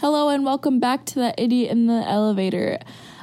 Hello, 0.00 0.30
and 0.30 0.46
welcome 0.46 0.80
back 0.80 1.04
to 1.04 1.16
The 1.16 1.34
Idiot 1.36 1.70
in 1.70 1.86
the 1.86 2.02
Elevator, 2.08 2.78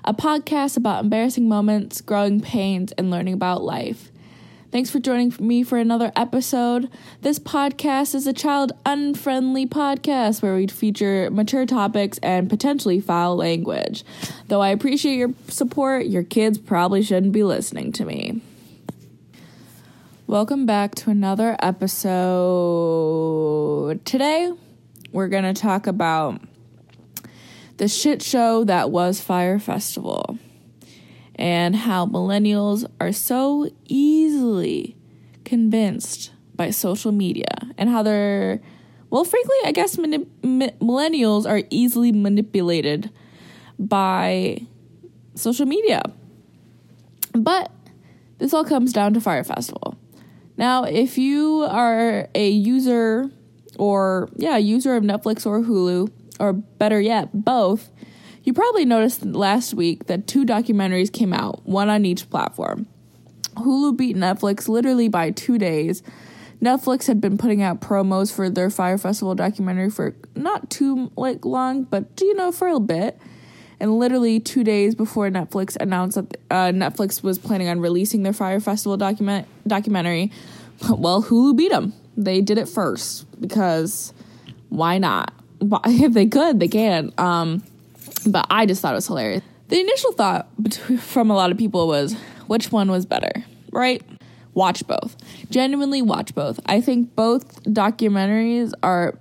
a 0.06 0.14
podcast 0.14 0.78
about 0.78 1.04
embarrassing 1.04 1.50
moments, 1.50 2.02
growing 2.02 2.40
pains, 2.40 2.92
and 2.92 3.10
learning 3.10 3.34
about 3.34 3.64
life. 3.64 4.12
Thanks 4.72 4.92
for 4.92 5.00
joining 5.00 5.34
me 5.40 5.64
for 5.64 5.80
another 5.80 6.12
episode. 6.16 6.88
This 7.22 7.40
podcast 7.40 8.14
is 8.14 8.28
a 8.28 8.32
child 8.34 8.74
unfriendly 8.86 9.66
podcast 9.66 10.44
where 10.44 10.54
we 10.54 10.68
feature 10.68 11.32
mature 11.32 11.66
topics 11.66 12.20
and 12.20 12.48
potentially 12.48 13.00
foul 13.00 13.36
language. 13.36 14.04
Though 14.48 14.62
I 14.62 14.70
appreciate 14.70 15.16
your 15.16 15.34
support, 15.48 16.06
your 16.06 16.22
kids 16.22 16.60
probably 16.60 17.02
shouldn't 17.02 17.34
be 17.34 17.42
listening 17.42 17.92
to 17.94 18.06
me. 18.06 18.44
Welcome 20.28 20.68
back 20.68 20.94
to 20.94 21.10
another 21.10 21.58
episode. 21.60 22.06
Today, 24.06 24.54
we're 25.12 25.28
going 25.28 25.56
to 25.56 25.60
talk 25.60 25.88
about 25.88 26.40
the 27.78 27.88
shit 27.88 28.22
show 28.22 28.64
that 28.64 28.92
was 28.92 29.22
Fyre 29.22 29.60
Festival 29.60 30.38
and 31.36 31.76
how 31.76 32.06
millennials 32.06 32.90
are 33.00 33.12
so 33.12 33.70
easily 33.86 34.96
convinced 35.46 36.32
by 36.56 36.72
social 36.72 37.12
media 37.12 37.46
and 37.78 37.90
how 37.90 38.02
they're 38.02 38.60
well 39.10 39.24
frankly 39.24 39.56
i 39.64 39.72
guess 39.72 39.96
millennials 39.96 41.48
are 41.48 41.62
easily 41.70 42.12
manipulated 42.12 43.12
by 43.80 44.60
social 45.36 45.66
media. 45.66 46.02
But 47.34 47.72
this 48.40 48.54
all 48.54 48.66
comes 48.66 48.94
down 48.94 49.14
to 49.14 49.22
Fyre 49.22 49.44
Festival. 49.44 49.98
Now 50.58 50.84
if 50.84 51.18
you 51.18 51.68
are 51.70 52.30
a 52.34 52.50
user 52.50 53.30
or 53.78 54.30
yeah 54.36 54.58
user 54.58 54.96
of 54.96 55.04
netflix 55.04 55.46
or 55.46 55.62
hulu 55.62 56.12
or 56.40 56.54
better 56.54 57.00
yet, 57.00 57.30
both, 57.34 57.90
you 58.44 58.54
probably 58.54 58.86
noticed 58.86 59.26
last 59.26 59.74
week 59.74 60.06
that 60.06 60.28
two 60.28 60.46
documentaries 60.46 61.12
came 61.12 61.34
out, 61.34 61.66
one 61.66 61.90
on 61.90 62.06
each 62.06 62.30
platform. 62.30 62.88
Hulu 63.56 63.98
beat 63.98 64.16
Netflix 64.16 64.68
literally 64.68 65.10
by 65.10 65.32
two 65.32 65.58
days. 65.58 66.04
Netflix 66.62 67.08
had 67.08 67.22
been 67.22 67.38
putting 67.38 67.62
out 67.62 67.82
promos 67.82 68.34
for 68.34 68.50
their 68.50 68.70
Fyre 68.70 68.98
Festival 68.98 69.36
documentary 69.36 69.90
for 69.90 70.16
not 70.36 70.70
too 70.70 71.12
like 71.16 71.46
long, 71.46 71.84
but 71.84 72.20
you 72.22 72.34
know 72.36 72.52
for 72.52 72.68
a 72.68 72.80
bit. 72.80 73.20
And 73.80 74.00
literally 74.00 74.40
two 74.40 74.64
days 74.64 74.96
before 74.96 75.30
Netflix 75.30 75.76
announced 75.80 76.16
that 76.16 76.38
uh, 76.50 76.72
Netflix 76.72 77.22
was 77.22 77.38
planning 77.38 77.68
on 77.68 77.80
releasing 77.80 78.24
their 78.24 78.34
Fyre 78.34 78.60
Festival 78.60 78.98
document 78.98 79.48
documentary, 79.68 80.32
well, 80.90 81.22
Hulu 81.22 81.56
beat 81.56 81.72
them. 81.72 81.94
They 82.16 82.42
did 82.42 82.58
it 82.58 82.68
first 82.68 83.28
because 83.40 84.14
why 84.70 84.98
not? 84.98 85.34
if 85.86 86.14
they 86.14 86.28
could, 86.28 86.60
they 86.60 86.68
can. 86.68 87.14
Um, 87.18 87.64
but 88.26 88.48
I 88.50 88.66
just 88.66 88.82
thought 88.82 88.94
it 88.94 88.96
was 88.96 89.08
hilarious. 89.08 89.44
The 89.70 89.80
initial 89.80 90.14
thought 90.14 90.48
from 91.00 91.30
a 91.30 91.36
lot 91.36 91.52
of 91.52 91.58
people 91.58 91.88
was, 91.88 92.14
which 92.48 92.72
one 92.72 92.90
was 92.90 93.06
better, 93.06 93.32
right? 93.72 94.02
Watch 94.54 94.88
both. 94.88 95.18
Genuinely 95.50 96.02
watch 96.02 96.34
both. 96.34 96.60
I 96.66 96.82
think 96.82 97.16
both 97.16 97.64
documentaries 97.66 98.72
are 98.82 99.18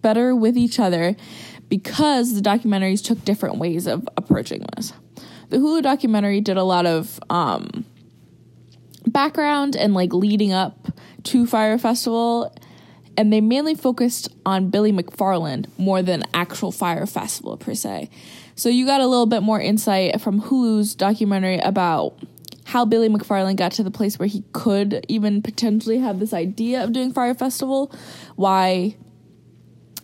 better 0.00 0.34
with 0.34 0.56
each 0.56 0.78
other 0.78 1.16
because 1.68 2.34
the 2.34 2.40
documentaries 2.40 3.04
took 3.04 3.24
different 3.24 3.58
ways 3.58 3.86
of 3.86 4.08
approaching 4.16 4.64
this. 4.76 4.92
The 5.50 5.56
Hulu 5.56 5.82
documentary 5.82 6.40
did 6.40 6.56
a 6.56 6.62
lot 6.62 6.86
of 6.86 7.18
um, 7.28 7.84
background 9.06 9.76
and 9.76 9.94
like 9.94 10.12
leading 10.12 10.52
up 10.52 10.88
to 11.24 11.46
Fyre 11.46 11.78
Festival 11.78 12.54
and 13.20 13.30
they 13.30 13.42
mainly 13.42 13.74
focused 13.74 14.30
on 14.46 14.70
Billy 14.70 14.92
McFarland 14.92 15.66
more 15.76 16.00
than 16.00 16.22
actual 16.32 16.72
Fyre 16.72 17.04
Festival 17.04 17.58
per 17.58 17.74
se. 17.74 18.08
So 18.54 18.70
you 18.70 18.86
got 18.86 19.02
a 19.02 19.06
little 19.06 19.26
bit 19.26 19.42
more 19.42 19.60
insight 19.60 20.18
from 20.22 20.40
Hulu's 20.40 20.94
documentary 20.94 21.58
about 21.58 22.18
how 22.64 22.86
Billy 22.86 23.10
McFarland 23.10 23.56
got 23.56 23.72
to 23.72 23.82
the 23.82 23.90
place 23.90 24.18
where 24.18 24.26
he 24.26 24.42
could 24.52 25.04
even 25.06 25.42
potentially 25.42 25.98
have 25.98 26.18
this 26.18 26.32
idea 26.32 26.82
of 26.82 26.94
doing 26.94 27.12
Fyre 27.12 27.34
Festival, 27.34 27.92
why 28.36 28.96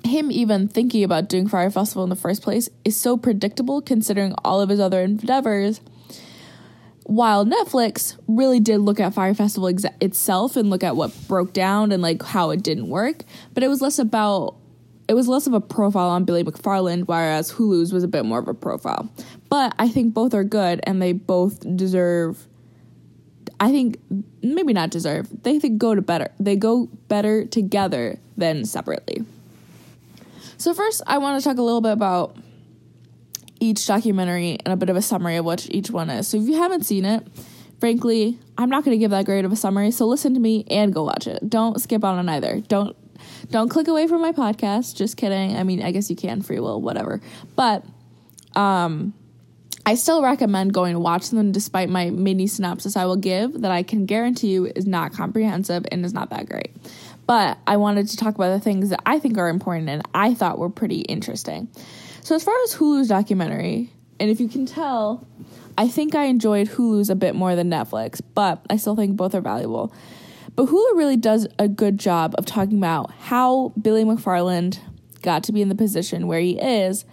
him 0.04 0.31
even 0.31 0.69
thinking 0.69 1.03
about 1.03 1.31
doing 1.31 1.48
Fyre 1.48 1.71
Festival 1.71 2.04
in 2.04 2.10
the 2.10 2.16
first 2.16 2.43
place 2.43 2.69
is 2.84 2.98
so 2.98 3.16
predictable 3.16 3.81
considering 3.81 4.34
all 4.44 4.60
of 4.60 4.69
his 4.69 4.78
other 4.78 5.00
endeavors 5.00 5.81
while 7.06 7.47
Netflix 7.47 8.17
really 8.27 8.59
did 8.59 8.78
look 8.78 8.99
at 8.99 9.15
Fyre 9.15 9.33
Festival 9.33 9.69
itself 10.00 10.56
and 10.56 10.71
look 10.71 10.83
at 10.83 10.97
what 10.97 11.12
broke 11.28 11.53
down 11.53 11.93
and 11.93 12.03
like 12.03 12.21
how 12.21 12.50
it 12.50 12.65
didn't 12.65 12.89
work, 12.89 13.22
but 13.55 13.62
it 13.62 13.69
was 13.69 13.81
less 13.81 14.00
about 14.00 14.56
it 15.09 15.15
was 15.15 15.28
less 15.28 15.47
of 15.47 15.53
a 15.53 15.61
profile 15.61 16.09
on 16.09 16.25
Billy 16.25 16.43
McFarland, 16.43 17.06
whereas 17.06 17.53
Hulu's 17.53 17.93
was 17.93 18.03
a 18.03 18.09
bit 18.09 18.25
more 18.25 18.41
of 18.41 18.49
a 18.49 18.55
profile. 18.55 19.09
But 19.49 19.72
I 19.78 19.89
think 19.89 20.15
both 20.15 20.34
are 20.34 20.43
good 20.43 20.81
and 20.83 21.00
they 21.00 21.12
both 21.12 21.61
deserve 21.77 22.45
I 23.61 23.71
think 23.71 23.99
maybe 24.43 24.72
not 24.72 24.91
deserve. 24.91 25.28
They 25.45 25.61
think 25.61 25.78
go 25.78 25.95
to 25.95 26.03
better. 26.03 26.31
They 26.41 26.56
go 26.56 26.89
better 27.09 27.47
together 27.47 28.19
than 28.37 28.65
separately. 28.65 29.25
So 30.59 30.75
first 30.75 31.03
I 31.06 31.19
want 31.19 31.41
to 31.41 31.49
talk 31.49 31.59
a 31.59 31.62
little 31.62 31.81
bit 31.81 31.93
about 31.93 32.37
each 33.61 33.87
documentary 33.87 34.59
and 34.65 34.72
a 34.72 34.77
bit 34.77 34.89
of 34.89 34.97
a 34.97 35.03
summary 35.03 35.37
of 35.37 35.44
what 35.44 35.67
each 35.71 35.91
one 35.91 36.11
is. 36.11 36.28
So 36.28 36.37
if 36.37 36.44
you 36.44 36.55
haven't 36.55 36.84
seen 36.84 37.05
it, 37.05 37.27
frankly, 37.81 38.39
I'm 38.59 38.69
not 38.69 38.84
going 38.84 38.94
to 38.94 38.99
give 38.99 39.11
that 39.11 39.25
great 39.25 39.44
of 39.44 39.53
a 39.53 39.56
summary. 39.56 39.91
So 39.91 40.06
listen 40.06 40.34
to 40.34 40.41
me 40.41 40.65
and 40.71 40.93
go 40.93 41.05
watch 41.05 41.27
it. 41.27 41.49
Don't 41.49 41.81
skip 41.81 42.05
on 42.05 42.28
either. 42.28 42.61
Don't 42.61 42.97
don't 43.50 43.69
click 43.69 43.89
away 43.89 44.06
from 44.06 44.21
my 44.21 44.33
podcast. 44.33 44.97
Just 44.97 45.16
kidding. 45.16 45.56
I 45.56 45.62
mean, 45.62 45.83
I 45.83 45.91
guess 45.91 46.11
you 46.11 46.16
can 46.16 46.43
free 46.43 46.61
will, 46.61 46.81
whatever. 46.81 47.21
But 47.55 47.84
um 48.55 49.15
I 49.89 49.95
still 49.95 50.21
recommend 50.21 50.75
going 50.75 50.95
to 50.95 50.99
watch 50.99 51.31
them 51.31 51.53
despite 51.53 51.89
my 51.89 52.11
mini 52.11 52.49
synopsis 52.49 52.97
I 52.97 53.05
will 53.05 53.16
give 53.16 53.61
that 53.61 53.71
I 53.71 53.84
can 53.84 54.05
guarantee 54.05 54.49
you 54.49 54.66
is 54.66 54.84
not 54.84 55.12
comprehensive 55.12 55.87
and 55.93 56.05
is 56.05 56.12
not 56.12 56.31
that 56.31 56.49
great. 56.49 56.75
But 57.25 57.59
I 57.69 57.77
wanted 57.77 58.09
to 58.09 58.16
talk 58.16 58.34
about 58.34 58.50
the 58.50 58.61
things 58.61 58.91
that 58.91 59.00
I 59.06 59.21
think 59.21 59.39
are 59.39 59.49
important 59.49 59.89
and 59.89 60.03
I 60.12 60.34
thought 60.34 60.59
were 60.59 60.71
pretty 60.71 61.00
interesting. 61.03 61.69
So, 62.26 62.34
as 62.34 62.42
far 62.42 62.56
as 62.64 62.75
Hulu's 62.75 63.06
documentary, 63.06 63.92
and 64.19 64.28
if 64.28 64.41
you 64.41 64.48
can 64.48 64.66
tell, 64.66 65.25
I 65.78 65.87
think 65.87 66.16
I 66.16 66.25
enjoyed 66.25 66.66
Hulu's 66.70 67.09
a 67.09 67.14
bit 67.14 67.37
more 67.37 67.54
than 67.54 67.70
Netflix, 67.70 68.20
but 68.34 68.66
I 68.69 68.78
still 68.78 68.97
think 68.97 69.16
both 69.16 69.32
are 69.32 69.41
valuable. 69.41 69.94
But 70.56 70.66
Hulu 70.66 70.97
really 70.97 71.16
does 71.16 71.47
a 71.60 71.69
good 71.69 72.00
job 72.00 72.34
of 72.36 72.44
talking 72.44 72.78
about 72.78 73.12
how 73.12 73.72
Billy 73.81 74.03
McFarland 74.03 74.81
got 75.22 75.44
to 75.44 75.53
be 75.53 75.62
in 75.62 75.69
the 75.69 75.76
position 75.76 76.26
where 76.26 76.41
he 76.41 76.59
is. 76.59 77.04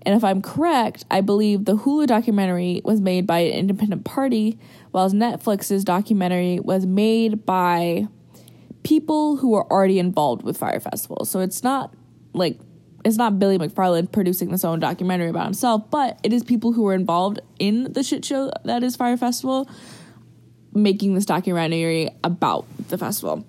And 0.00 0.14
if 0.14 0.24
I'm 0.24 0.40
correct, 0.40 1.04
I 1.10 1.20
believe 1.20 1.66
the 1.66 1.76
Hulu 1.76 2.06
documentary 2.06 2.80
was 2.86 3.02
made 3.02 3.26
by 3.26 3.40
an 3.40 3.52
independent 3.52 4.06
party, 4.06 4.58
while 4.92 5.10
Netflix's 5.10 5.84
documentary 5.84 6.58
was 6.58 6.86
made 6.86 7.44
by 7.44 8.08
people 8.82 9.36
who 9.36 9.52
are 9.52 9.70
already 9.70 9.98
involved 9.98 10.42
with 10.42 10.56
Fyre 10.56 10.80
Festival. 10.80 11.26
So 11.26 11.40
it's 11.40 11.62
not 11.62 11.92
like 12.32 12.58
it's 13.04 13.16
not 13.16 13.38
Billy 13.38 13.58
McFarland 13.58 14.12
producing 14.12 14.50
this 14.50 14.64
own 14.64 14.80
documentary 14.80 15.28
about 15.28 15.44
himself, 15.44 15.90
but 15.90 16.18
it 16.22 16.32
is 16.32 16.42
people 16.42 16.72
who 16.72 16.82
were 16.82 16.94
involved 16.94 17.40
in 17.58 17.92
the 17.92 18.02
shit 18.02 18.24
show 18.24 18.50
that 18.64 18.82
is 18.82 18.96
Fyre 18.96 19.16
Festival 19.16 19.68
making 20.72 21.14
this 21.14 21.24
documentary 21.24 22.10
about 22.24 22.64
the 22.88 22.98
festival. 22.98 23.44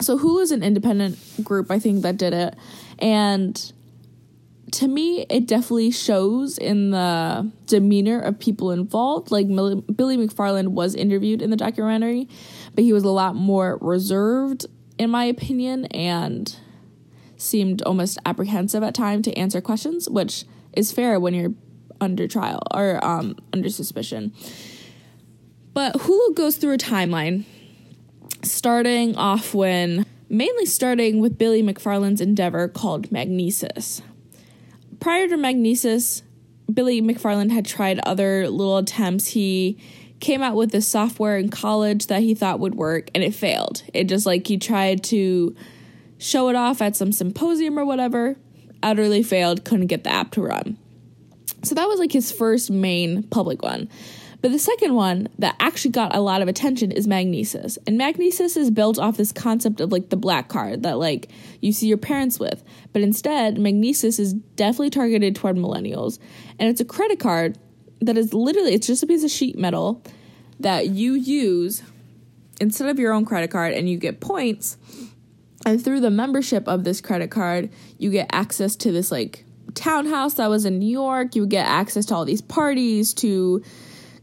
So 0.00 0.18
Hulu 0.18 0.42
is 0.42 0.50
an 0.50 0.62
independent 0.62 1.18
group, 1.42 1.70
I 1.70 1.78
think, 1.78 2.02
that 2.02 2.16
did 2.18 2.32
it. 2.34 2.54
And 2.98 3.72
to 4.72 4.86
me, 4.86 5.24
it 5.30 5.46
definitely 5.46 5.90
shows 5.90 6.58
in 6.58 6.90
the 6.90 7.50
demeanor 7.66 8.20
of 8.20 8.38
people 8.38 8.70
involved. 8.70 9.30
Like 9.30 9.48
Billy 9.48 10.16
McFarland 10.18 10.68
was 10.68 10.94
interviewed 10.94 11.40
in 11.40 11.50
the 11.50 11.56
documentary, 11.56 12.28
but 12.74 12.84
he 12.84 12.92
was 12.92 13.04
a 13.04 13.10
lot 13.10 13.34
more 13.34 13.78
reserved, 13.80 14.66
in 14.98 15.10
my 15.10 15.24
opinion, 15.24 15.86
and 15.86 16.54
seemed 17.38 17.80
almost 17.82 18.18
apprehensive 18.26 18.82
at 18.82 18.94
time 18.94 19.22
to 19.22 19.32
answer 19.38 19.60
questions, 19.60 20.10
which 20.10 20.44
is 20.74 20.92
fair 20.92 21.18
when 21.18 21.32
you're 21.32 21.54
under 22.00 22.28
trial 22.28 22.62
or 22.74 23.02
um, 23.04 23.36
under 23.52 23.70
suspicion. 23.70 24.32
But 25.72 25.94
Hulu 25.94 26.34
goes 26.34 26.56
through 26.56 26.74
a 26.74 26.78
timeline, 26.78 27.44
starting 28.42 29.16
off 29.16 29.54
when 29.54 30.04
mainly 30.28 30.66
starting 30.66 31.20
with 31.20 31.38
Billy 31.38 31.62
McFarland's 31.62 32.20
endeavor 32.20 32.68
called 32.68 33.10
Magnises. 33.10 34.02
Prior 35.00 35.28
to 35.28 35.36
Magnises, 35.36 36.22
Billy 36.72 37.00
McFarland 37.00 37.52
had 37.52 37.64
tried 37.64 37.98
other 38.00 38.48
little 38.48 38.78
attempts. 38.78 39.28
He 39.28 39.78
came 40.20 40.42
out 40.42 40.56
with 40.56 40.72
this 40.72 40.86
software 40.86 41.38
in 41.38 41.48
college 41.48 42.08
that 42.08 42.22
he 42.22 42.34
thought 42.34 42.58
would 42.58 42.74
work 42.74 43.10
and 43.14 43.22
it 43.22 43.34
failed. 43.34 43.82
It 43.94 44.04
just 44.04 44.26
like 44.26 44.46
he 44.46 44.58
tried 44.58 45.04
to 45.04 45.54
show 46.18 46.48
it 46.48 46.56
off 46.56 46.82
at 46.82 46.96
some 46.96 47.12
symposium 47.12 47.78
or 47.78 47.84
whatever, 47.84 48.36
utterly 48.82 49.22
failed, 49.22 49.64
couldn't 49.64 49.86
get 49.86 50.04
the 50.04 50.10
app 50.10 50.32
to 50.32 50.42
run. 50.42 50.76
So 51.62 51.74
that 51.74 51.88
was 51.88 51.98
like 51.98 52.12
his 52.12 52.30
first 52.30 52.70
main 52.70 53.22
public 53.24 53.62
one. 53.62 53.88
But 54.40 54.52
the 54.52 54.58
second 54.58 54.94
one 54.94 55.28
that 55.38 55.56
actually 55.58 55.90
got 55.90 56.14
a 56.14 56.20
lot 56.20 56.42
of 56.42 56.48
attention 56.48 56.92
is 56.92 57.08
Magnises. 57.08 57.76
And 57.86 57.98
Magnises 57.98 58.56
is 58.56 58.70
built 58.70 58.98
off 58.98 59.16
this 59.16 59.32
concept 59.32 59.80
of 59.80 59.90
like 59.90 60.10
the 60.10 60.16
black 60.16 60.48
card 60.48 60.84
that 60.84 60.98
like 60.98 61.28
you 61.60 61.72
see 61.72 61.88
your 61.88 61.98
parents 61.98 62.38
with. 62.38 62.62
But 62.92 63.02
instead, 63.02 63.56
Magnises 63.56 64.20
is 64.20 64.34
definitely 64.34 64.90
targeted 64.90 65.34
toward 65.34 65.56
millennials. 65.56 66.20
And 66.58 66.68
it's 66.68 66.80
a 66.80 66.84
credit 66.84 67.18
card 67.18 67.58
that 68.00 68.16
is 68.16 68.32
literally 68.32 68.74
it's 68.74 68.86
just 68.86 69.02
a 69.02 69.06
piece 69.08 69.24
of 69.24 69.30
sheet 69.30 69.58
metal 69.58 70.04
that 70.60 70.88
you 70.90 71.14
use 71.14 71.82
instead 72.60 72.88
of 72.88 72.98
your 72.98 73.12
own 73.12 73.24
credit 73.24 73.50
card 73.50 73.72
and 73.74 73.90
you 73.90 73.98
get 73.98 74.20
points. 74.20 74.76
And 75.66 75.82
through 75.82 76.00
the 76.00 76.10
membership 76.10 76.68
of 76.68 76.84
this 76.84 77.00
credit 77.00 77.30
card, 77.30 77.70
you 77.98 78.10
get 78.10 78.28
access 78.32 78.76
to 78.76 78.92
this 78.92 79.10
like 79.10 79.44
townhouse 79.74 80.34
that 80.34 80.48
was 80.48 80.64
in 80.64 80.78
New 80.78 80.90
York. 80.90 81.34
You 81.34 81.46
get 81.46 81.66
access 81.66 82.06
to 82.06 82.14
all 82.14 82.24
these 82.24 82.40
parties, 82.40 83.12
to 83.14 83.62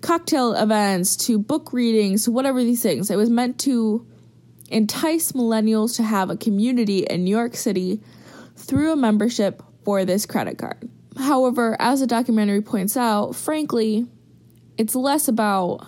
cocktail 0.02 0.54
events, 0.54 1.16
to 1.28 1.38
book 1.38 1.74
readings, 1.74 2.28
whatever 2.30 2.64
these 2.64 2.82
things. 2.82 3.10
It 3.10 3.18
was 3.18 3.30
meant 3.30 3.60
to 3.62 4.06
entice 4.70 5.34
millennials 5.34 5.96
to 5.98 6.04
have 6.04 6.30
a 6.30 6.38
community 6.38 7.00
in 7.00 7.24
New 7.24 7.36
York 7.36 7.56
City 7.56 8.02
through 8.56 8.94
a 8.94 8.96
membership 8.96 9.62
for 9.84 10.06
this 10.06 10.26
credit 10.26 10.58
card. 10.58 10.90
However, 11.18 11.78
as 11.80 12.00
the 12.00 12.08
documentary 12.08 12.62
points 12.62 12.98
out, 12.98 13.36
frankly, 13.36 14.08
it's 14.78 14.96
less 14.96 15.28
about 15.28 15.86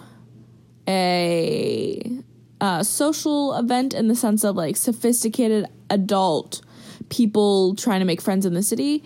a, 0.88 2.22
a 2.62 2.84
social 2.84 3.56
event 3.56 3.94
in 3.94 4.08
the 4.08 4.16
sense 4.16 4.44
of 4.44 4.56
like 4.56 4.78
sophisticated 4.78 5.66
adult 5.90 6.62
people 7.10 7.76
trying 7.76 8.00
to 8.00 8.06
make 8.06 8.22
friends 8.22 8.46
in 8.46 8.54
the 8.54 8.64
city 8.64 9.04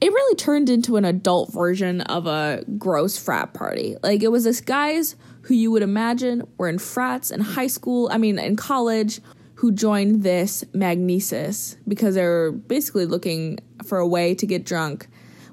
it 0.00 0.12
really 0.12 0.34
turned 0.36 0.70
into 0.70 0.96
an 0.96 1.04
adult 1.04 1.52
version 1.52 2.00
of 2.02 2.26
a 2.26 2.64
gross 2.78 3.18
frat 3.18 3.52
party. 3.52 3.96
Like 4.02 4.22
it 4.22 4.28
was 4.28 4.44
this 4.44 4.60
guys 4.60 5.14
who 5.42 5.54
you 5.54 5.70
would 5.70 5.82
imagine 5.82 6.46
were 6.56 6.68
in 6.68 6.78
frats 6.78 7.30
in 7.30 7.40
high 7.40 7.66
school, 7.66 8.08
I 8.10 8.18
mean 8.18 8.38
in 8.38 8.56
college, 8.56 9.20
who 9.56 9.72
joined 9.72 10.22
this 10.22 10.64
Magnises 10.72 11.76
because 11.86 12.14
they're 12.14 12.50
basically 12.50 13.04
looking 13.04 13.58
for 13.84 13.98
a 13.98 14.08
way 14.08 14.34
to 14.34 14.46
get 14.46 14.64
drunk 14.64 15.06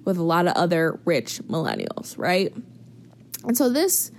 with 0.06 0.18
a 0.18 0.24
lot 0.24 0.48
of 0.48 0.54
other 0.54 0.98
rich 1.04 1.40
millennials, 1.50 2.18
right? 2.18 2.54
And 3.44 3.58
so 3.58 3.70
this 3.70 4.12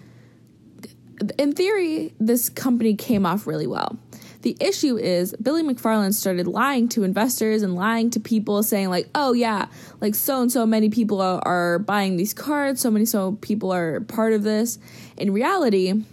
in 1.39 1.53
theory, 1.53 2.15
this 2.19 2.49
company 2.49 2.95
came 2.95 3.27
off 3.27 3.47
really 3.47 3.67
well. 3.67 3.99
The 4.43 4.57
issue 4.61 4.97
is 4.97 5.35
Billy 5.43 5.63
McFarland 5.63 6.15
started 6.15 6.47
lying 6.47 6.89
to 6.91 7.03
investors 7.03 7.63
and 7.63 7.75
lying 7.75 8.11
to 8.11 8.21
people, 8.21 8.63
saying, 8.63 8.89
like, 8.89 9.09
oh, 9.15 9.33
yeah, 9.33 9.67
like 10.01 10.15
so 10.15 10.43
and 10.43 10.53
so 10.53 10.65
many 10.65 10.91
people 10.91 11.21
are, 11.21 11.79
buying 11.81 12.17
these 12.17 12.33
cards, 12.35 12.81
so 12.81 12.91
many 12.91 13.05
so 13.05 13.33
people 13.41 13.73
are 13.73 14.01
part 14.01 14.33
of 14.33 14.45
this. 14.45 14.79
In 15.17 15.33
reality, 15.33 16.05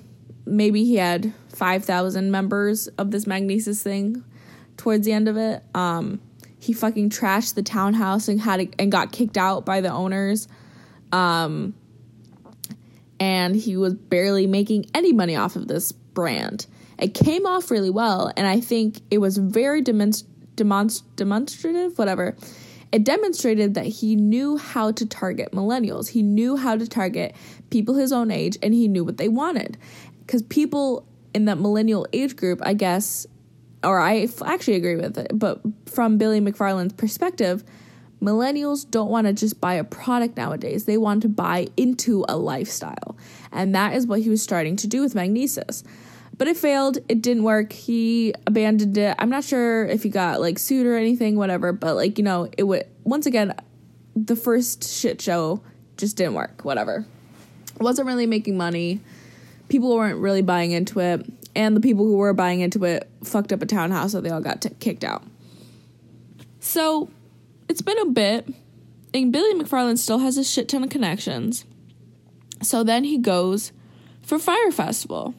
maybe 0.46 0.84
he 0.86 0.96
had 0.96 1.34
5,000 1.50 2.31
members 2.31 2.88
of 2.88 3.12
this 3.12 3.25
Magnises 3.25 3.81
thing 3.81 4.24
towards 4.78 5.06
the 5.06 5.13
end 5.13 5.28
of 5.28 5.38
it. 5.38 5.63
Um, 5.75 6.19
he 6.60 6.74
fucking 6.74 7.12
trashed 7.12 7.54
the 7.54 7.63
townhouse 7.63 8.28
and 8.28 8.42
had 8.42 8.75
and 8.80 8.92
got 8.92 9.12
kicked 9.12 9.38
out 9.38 9.66
by 9.66 9.81
the 9.81 9.92
owners. 9.92 10.48
Um, 11.12 11.75
and 13.20 13.56
he 13.56 13.78
was 13.78 13.94
barely 13.94 14.48
making 14.48 14.86
any 14.94 15.14
money 15.14 15.36
off 15.36 15.56
of 15.56 15.68
this 15.68 15.92
brand. 15.92 16.68
It 17.00 17.14
came 17.14 17.46
off 17.46 17.72
really 17.72 17.90
well, 17.90 18.32
and 18.36 18.48
I 18.48 18.60
think 18.60 19.02
it 19.12 19.18
was 19.18 19.38
very 19.38 19.82
demonst- 19.82 20.26
demonst- 20.56 21.04
demonstrative, 21.16 21.98
whatever. 21.98 22.36
It 22.92 23.04
demonstrated 23.04 23.74
that 23.74 23.86
he 23.86 24.16
knew 24.16 24.58
how 24.58 24.92
to 24.92 25.06
target 25.06 25.52
millennials. 25.52 26.08
He 26.08 26.22
knew 26.22 26.56
how 26.56 26.78
to 26.78 26.88
target 26.88 27.36
people 27.70 27.96
his 27.96 28.14
own 28.14 28.32
age, 28.32 28.58
and 28.64 28.74
he 28.74 28.88
knew 28.88 29.04
what 29.04 29.18
they 29.18 29.28
wanted. 29.28 29.78
Because 30.20 30.44
people 30.44 31.06
in 31.34 31.46
that 31.46 31.60
millennial 31.60 32.08
age 32.14 32.38
group, 32.38 32.62
I 32.64 32.74
guess, 32.74 33.28
or 33.84 34.00
I 34.00 34.30
actually 34.46 34.76
agree 34.76 34.96
with 34.96 35.18
it, 35.18 35.32
but 35.34 35.62
from 35.86 36.18
Billy 36.18 36.40
McFarland's 36.40 36.94
perspective, 36.94 37.64
millennials 38.25 38.89
don't 38.89 39.10
want 39.10 39.27
to 39.27 39.33
just 39.33 39.62
buy 39.62 39.75
a 39.75 39.83
product 39.83 40.38
nowadays. 40.38 40.86
They 40.86 40.98
want 40.98 41.22
to 41.22 41.30
buy 41.30 41.68
into 41.77 42.25
a 42.27 42.38
lifestyle. 42.38 43.16
And 43.51 43.75
that 43.75 43.94
is 43.94 44.07
what 44.07 44.22
he 44.22 44.30
was 44.30 44.42
starting 44.42 44.75
to 44.77 44.88
do 44.88 45.01
with 45.01 45.13
Magnises 45.13 45.83
but 46.38 46.48
it 46.48 46.57
failed. 46.57 46.98
It 47.07 47.22
didn't 47.22 47.44
work. 47.44 47.72
He 47.72 48.33
abandoned 48.45 48.98
it. 48.98 49.16
I'm 49.19 49.30
not 49.30 49.44
sure 49.44 49.86
if 49.86 50.04
he 50.04 50.10
got 50.10 50.42
like 50.42 50.60
sued 50.60 50.86
or 50.86 50.95
anything, 50.95 51.36
whatever. 51.36 51.72
But 51.72 51.95
like 51.95 52.18
you 52.18 52.24
know, 52.24 52.50
it 52.57 52.63
would 52.63 52.86
once 53.04 53.25
again, 53.25 53.54
the 54.16 54.36
first 54.36 54.83
shit 54.83 55.22
show 55.22 55.62
just 55.98 56.18
didn't 56.18 56.33
work. 56.33 56.62
Whatever. 56.63 57.06
It 57.75 57.81
wasn't 57.81 58.07
really 58.07 58.25
making 58.25 58.57
money. 58.57 59.01
People 59.68 59.95
weren't 59.95 60.19
really 60.19 60.42
buying 60.42 60.72
into 60.72 61.00
it, 61.00 61.25
and 61.56 61.75
the 61.75 61.81
people 61.81 62.06
who 62.06 62.18
were 62.18 62.33
buying 62.33 62.60
into 62.60 62.83
it 62.86 63.10
fucked 63.24 63.51
up 63.51 63.62
a 63.62 63.66
townhouse, 63.66 64.12
so 64.12 64.22
they 64.22 64.30
all 64.30 64.42
got 64.42 64.62
t- 64.62 64.69
kicked 64.80 65.04
out. 65.04 65.24
So 66.60 67.10
it's 67.68 67.82
been 67.82 68.00
a 68.00 68.06
bit, 68.06 68.48
and 69.14 69.32
Billy 69.32 69.54
McFarland 69.54 69.98
still 69.98 70.20
has 70.20 70.38
a 70.38 70.44
shit 70.44 70.70
ton 70.70 70.84
of 70.84 70.90
connections. 70.90 71.66
So 72.62 72.84
then 72.84 73.04
he 73.04 73.18
goes 73.18 73.72
for 74.22 74.40
Fyre 74.40 74.72
Festival 74.72 75.36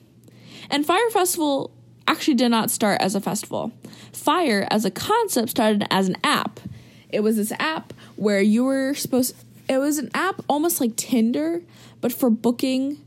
and 0.70 0.86
Fyre 0.86 1.10
Festival 1.10 1.70
actually 2.08 2.34
did 2.34 2.48
not 2.48 2.70
start 2.70 3.00
as 3.00 3.14
a 3.14 3.20
festival. 3.20 3.72
Fire 4.12 4.66
as 4.70 4.84
a 4.84 4.90
concept 4.90 5.50
started 5.50 5.86
as 5.90 6.08
an 6.08 6.16
app. 6.24 6.60
It 7.08 7.20
was 7.20 7.36
this 7.36 7.52
app 7.58 7.92
where 8.16 8.40
you 8.40 8.64
were 8.64 8.94
supposed 8.94 9.34
it 9.68 9.78
was 9.78 9.98
an 9.98 10.10
app 10.14 10.42
almost 10.48 10.80
like 10.80 10.94
Tinder, 10.94 11.62
but 12.00 12.12
for 12.12 12.30
booking 12.30 13.02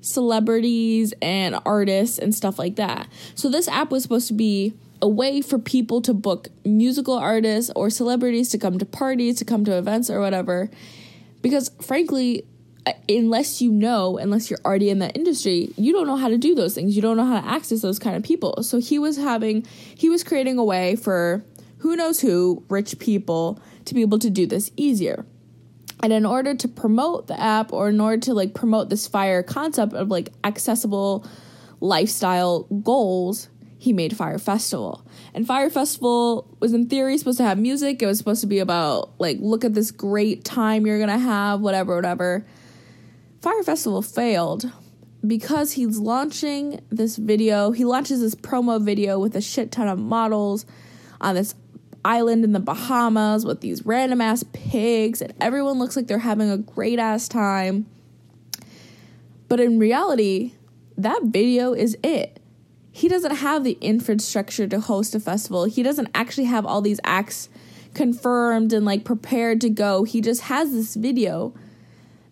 celebrities 0.00 1.12
and 1.20 1.58
artists 1.66 2.18
and 2.18 2.34
stuff 2.34 2.58
like 2.58 2.76
that. 2.76 3.08
So 3.34 3.48
this 3.48 3.66
app 3.68 3.90
was 3.90 4.02
supposed 4.02 4.28
to 4.28 4.34
be 4.34 4.74
a 5.02 5.08
way 5.08 5.40
for 5.40 5.58
people 5.58 6.00
to 6.02 6.14
book 6.14 6.48
musical 6.64 7.14
artists 7.14 7.70
or 7.76 7.90
celebrities 7.90 8.48
to 8.50 8.58
come 8.58 8.78
to 8.78 8.86
parties, 8.86 9.38
to 9.38 9.44
come 9.44 9.64
to 9.64 9.76
events 9.76 10.10
or 10.10 10.20
whatever. 10.20 10.70
Because 11.42 11.70
frankly, 11.82 12.46
uh, 12.86 12.92
unless 13.08 13.60
you 13.60 13.70
know, 13.70 14.18
unless 14.18 14.50
you're 14.50 14.60
already 14.64 14.90
in 14.90 14.98
that 15.00 15.16
industry, 15.16 15.72
you 15.76 15.92
don't 15.92 16.06
know 16.06 16.16
how 16.16 16.28
to 16.28 16.38
do 16.38 16.54
those 16.54 16.74
things. 16.74 16.96
You 16.96 17.02
don't 17.02 17.16
know 17.16 17.24
how 17.24 17.40
to 17.40 17.46
access 17.46 17.82
those 17.82 17.98
kind 17.98 18.16
of 18.16 18.22
people. 18.22 18.62
So 18.62 18.78
he 18.78 18.98
was 18.98 19.16
having, 19.16 19.66
he 19.94 20.08
was 20.08 20.24
creating 20.24 20.58
a 20.58 20.64
way 20.64 20.96
for 20.96 21.44
who 21.78 21.96
knows 21.96 22.20
who, 22.20 22.64
rich 22.68 22.98
people, 22.98 23.60
to 23.84 23.94
be 23.94 24.00
able 24.00 24.18
to 24.18 24.30
do 24.30 24.46
this 24.46 24.70
easier. 24.76 25.26
And 26.02 26.12
in 26.12 26.26
order 26.26 26.54
to 26.54 26.68
promote 26.68 27.26
the 27.26 27.40
app 27.40 27.72
or 27.72 27.88
in 27.88 28.00
order 28.00 28.18
to 28.22 28.34
like 28.34 28.54
promote 28.54 28.90
this 28.90 29.06
fire 29.06 29.42
concept 29.42 29.94
of 29.94 30.08
like 30.08 30.30
accessible 30.44 31.26
lifestyle 31.80 32.64
goals, 32.64 33.48
he 33.84 33.92
made 33.92 34.16
Fyre 34.16 34.38
Festival. 34.38 35.06
And 35.34 35.46
Fyre 35.46 35.68
Festival 35.68 36.56
was 36.58 36.72
in 36.72 36.88
theory 36.88 37.18
supposed 37.18 37.36
to 37.36 37.44
have 37.44 37.58
music. 37.58 38.02
It 38.02 38.06
was 38.06 38.16
supposed 38.16 38.40
to 38.40 38.46
be 38.46 38.58
about 38.58 39.12
like 39.20 39.36
look 39.40 39.62
at 39.62 39.74
this 39.74 39.90
great 39.90 40.42
time 40.42 40.86
you're 40.86 40.96
going 40.96 41.10
to 41.10 41.18
have, 41.18 41.60
whatever, 41.60 41.94
whatever. 41.94 42.46
Fyre 43.42 43.62
Festival 43.62 44.00
failed 44.00 44.72
because 45.26 45.72
he's 45.72 45.98
launching 45.98 46.80
this 46.88 47.16
video. 47.18 47.72
He 47.72 47.84
launches 47.84 48.20
this 48.20 48.34
promo 48.34 48.82
video 48.82 49.18
with 49.18 49.36
a 49.36 49.42
shit 49.42 49.70
ton 49.70 49.86
of 49.86 49.98
models 49.98 50.64
on 51.20 51.34
this 51.34 51.54
island 52.06 52.42
in 52.42 52.52
the 52.52 52.60
Bahamas 52.60 53.44
with 53.44 53.60
these 53.60 53.84
random 53.84 54.22
ass 54.22 54.44
pigs, 54.54 55.20
and 55.20 55.34
everyone 55.42 55.78
looks 55.78 55.94
like 55.94 56.06
they're 56.06 56.18
having 56.18 56.50
a 56.50 56.56
great 56.56 56.98
ass 56.98 57.28
time. 57.28 57.84
But 59.48 59.60
in 59.60 59.78
reality, 59.78 60.54
that 60.96 61.24
video 61.24 61.74
is 61.74 61.98
it. 62.02 62.40
He 62.96 63.08
doesn't 63.08 63.34
have 63.34 63.64
the 63.64 63.76
infrastructure 63.80 64.68
to 64.68 64.78
host 64.78 65.16
a 65.16 65.20
festival. 65.20 65.64
He 65.64 65.82
doesn't 65.82 66.10
actually 66.14 66.44
have 66.44 66.64
all 66.64 66.80
these 66.80 67.00
acts 67.02 67.48
confirmed 67.92 68.72
and 68.72 68.86
like 68.86 69.02
prepared 69.02 69.60
to 69.62 69.68
go. 69.68 70.04
He 70.04 70.20
just 70.20 70.42
has 70.42 70.70
this 70.70 70.94
video 70.94 71.52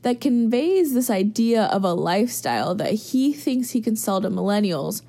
that 0.02 0.21
conveys 0.21 0.95
this 0.95 1.11
idea 1.11 1.64
of 1.64 1.83
a 1.83 1.92
lifestyle 1.95 2.76
that 2.76 2.92
he 2.92 3.33
thinks 3.33 3.71
he 3.71 3.81
can 3.81 3.97
sell 3.97 4.21
to 4.21 4.31
millennials, 4.31 5.02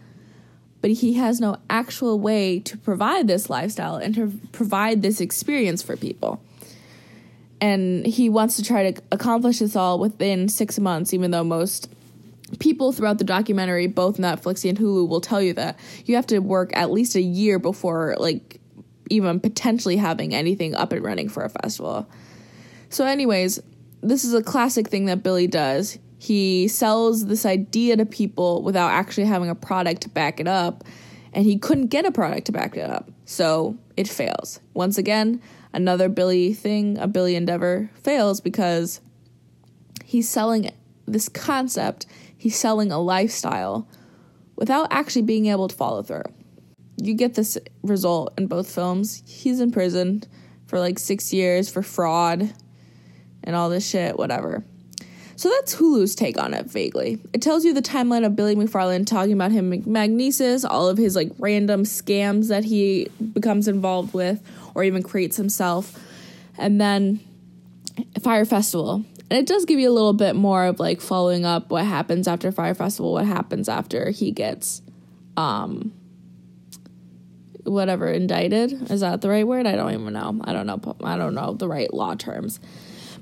but 0.82 0.90
he 0.90 1.14
has 1.14 1.40
no 1.40 1.58
actual 1.70 2.20
way 2.20 2.60
to 2.62 2.76
provide 2.76 3.28
this 3.28 3.48
lifestyle 3.48 3.98
and 3.98 4.16
to 4.16 4.34
provide 4.52 5.04
this 5.04 5.22
experience 5.22 5.84
for 5.84 5.96
people. 5.96 6.42
And 7.62 8.08
he 8.08 8.28
wants 8.28 8.56
to 8.56 8.64
try 8.64 8.92
to 8.92 9.02
accomplish 9.12 9.60
this 9.60 9.76
all 9.76 10.00
within 10.00 10.50
six 10.50 10.80
months, 10.80 11.14
even 11.14 11.30
though 11.30 11.44
most 11.44 11.94
people 12.60 12.92
throughout 12.92 13.18
the 13.18 13.24
documentary, 13.24 13.88
both 13.88 14.18
Netflix 14.18 14.68
and 14.68 14.78
Hulu, 14.78 15.08
will 15.08 15.22
tell 15.22 15.42
you 15.42 15.54
that 15.54 15.80
you 16.06 16.16
have 16.16 16.28
to 16.28 16.40
work 16.40 16.76
at 16.76 16.92
least 16.92 17.16
a 17.16 17.22
year 17.22 17.60
before, 17.60 18.16
like, 18.20 18.60
even 19.10 19.40
potentially 19.40 19.98
having 19.98 20.34
anything 20.34 20.76
up 20.76 20.92
and 20.92 21.04
running 21.04 21.30
for 21.30 21.44
a 21.44 21.50
festival. 21.50 22.10
So, 22.90 23.06
anyways, 23.06 23.62
this 24.02 24.24
is 24.24 24.34
a 24.34 24.44
classic 24.44 24.88
thing 24.88 25.06
that 25.06 25.24
Billy 25.24 25.48
does. 25.48 25.98
He 26.18 26.68
sells 26.68 27.26
this 27.26 27.46
idea 27.46 27.98
to 27.98 28.06
people 28.06 28.64
without 28.64 28.92
actually 28.92 29.26
having 29.26 29.50
a 29.50 29.56
product 29.56 30.04
to 30.04 30.10
back 30.10 30.40
it 30.40 30.48
up, 30.48 30.84
and 31.34 31.46
he 31.46 31.58
couldn't 31.58 31.88
get 31.88 32.06
a 32.06 32.12
product 32.12 32.46
to 32.46 32.52
back 32.52 32.78
it 32.78 32.90
up. 32.90 33.12
So 33.26 33.78
it 33.98 34.08
fails. 34.08 34.60
Once 34.74 34.98
again, 34.98 35.42
another 35.74 36.08
Billy 36.08 36.54
thing, 36.54 36.98
a 36.98 37.08
Billy 37.08 37.36
endeavor 37.36 37.90
fails 37.96 38.40
because 38.40 39.02
he's 40.06 40.30
selling 40.30 40.72
this 41.06 41.28
concept. 41.28 42.06
He's 42.44 42.58
selling 42.58 42.92
a 42.92 43.00
lifestyle 43.00 43.88
without 44.58 44.90
actually 44.92 45.22
being 45.22 45.46
able 45.46 45.70
to 45.70 45.76
follow 45.78 46.04
through. 46.04 46.26
You 47.02 47.14
get 47.14 47.36
this 47.36 47.58
result 47.84 48.34
in 48.38 48.48
both 48.48 48.70
films. 48.70 49.24
He's 49.26 49.62
in 49.62 49.72
prison 49.72 50.24
for 50.66 50.78
like 50.78 51.00
six 51.00 51.32
years 51.32 51.70
for 51.70 51.82
fraud 51.82 52.54
and 53.46 53.56
all 53.56 53.70
this 53.70 53.90
shit, 53.90 54.18
whatever. 54.18 54.62
So 55.38 55.48
that's 55.52 55.74
Hulu's 55.74 56.16
take 56.16 56.38
on 56.38 56.54
it 56.54 56.66
vaguely. 56.66 57.18
It 57.32 57.42
tells 57.42 57.64
you 57.64 57.74
the 57.74 57.82
timeline 57.82 58.26
of 58.26 58.36
Billy 58.36 58.58
McFarland 58.58 59.08
talking 59.08 59.32
about 59.32 59.54
him 59.54 59.72
Magnises, 59.84 60.70
all 60.70 60.90
of 60.90 60.98
his 60.98 61.16
like 61.16 61.32
random 61.40 61.84
scams 61.84 62.50
that 62.50 62.66
he 62.66 63.08
becomes 63.32 63.70
involved 63.70 64.14
with 64.14 64.46
or 64.76 64.84
even 64.84 65.02
creates 65.02 65.38
himself. 65.38 65.98
And 66.58 66.82
then 66.82 67.22
Fyre 68.22 68.44
Festival. 68.44 69.06
And 69.30 69.40
it 69.40 69.48
does 69.48 69.66
give 69.66 69.80
you 69.80 69.90
a 69.90 69.94
little 69.94 70.14
bit 70.14 70.36
more 70.36 70.66
of 70.66 70.80
like 70.80 71.02
following 71.02 71.46
up 71.46 71.72
what 71.72 71.86
happens 71.86 72.28
after 72.28 72.52
Fyre 72.52 72.76
Festival, 72.76 73.14
what 73.14 73.26
happens 73.26 73.68
after 73.68 74.12
he 74.12 74.32
gets 74.32 74.82
um 75.36 75.94
whatever 77.64 78.08
indicted. 78.08 78.92
Is 78.92 79.02
that 79.02 79.22
the 79.22 79.30
right 79.30 79.48
word? 79.48 79.66
I 79.66 79.76
don't 79.76 79.94
even 79.94 80.14
know. 80.14 80.40
I 80.44 80.54
don't 80.54 80.68
know. 80.68 80.96
I 81.04 81.18
don't 81.18 81.34
know 81.34 81.54
the 81.54 81.68
right 81.68 81.92
law 81.94 82.16
terms. 82.16 82.60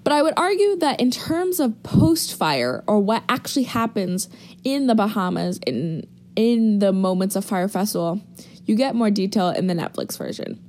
But 0.03 0.13
I 0.13 0.24
would 0.24 0.34
argue 0.36 0.77
that 0.77 1.00
in 1.00 1.12
terms 1.12 1.60
of 1.60 1.84
post 1.84 2.36
fire 2.36 2.84
or 2.88 3.00
what 3.00 3.24
actually 3.29 3.63
happens 3.63 4.29
in 4.63 4.88
the 4.88 4.96
Bahamas 4.96 5.60
in 5.65 6.08
in 6.36 6.79
the 6.79 6.93
moments 6.93 7.36
of 7.36 7.46
Fyre 7.46 7.67
Festival, 7.67 8.22
you 8.65 8.75
get 8.75 8.96
more 8.96 9.12
detail 9.12 9.50
in 9.50 9.67
the 9.67 9.74
Netflix 9.74 10.17
version. 10.17 10.60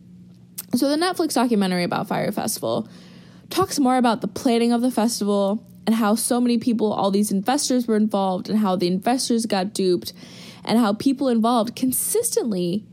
So 0.74 0.88
the 0.88 0.96
Netflix 0.96 1.34
documentary 1.34 1.84
about 1.84 2.08
Fyre 2.08 2.32
Festival 2.32 2.88
talks 3.52 3.78
more 3.78 3.96
about 3.96 4.20
the 4.20 4.28
planning 4.28 4.72
of 4.72 4.80
the 4.80 4.90
festival 4.90 5.64
and 5.86 5.94
how 5.94 6.14
so 6.14 6.40
many 6.40 6.58
people, 6.58 6.92
all 6.92 7.10
these 7.10 7.30
investors 7.30 7.86
were 7.86 7.96
involved 7.96 8.48
and 8.48 8.58
how 8.58 8.76
the 8.76 8.86
investors 8.86 9.46
got 9.46 9.74
duped 9.74 10.12
and 10.64 10.78
how 10.78 10.92
people 10.92 11.28
involved 11.28 11.76
consistently 11.76 12.84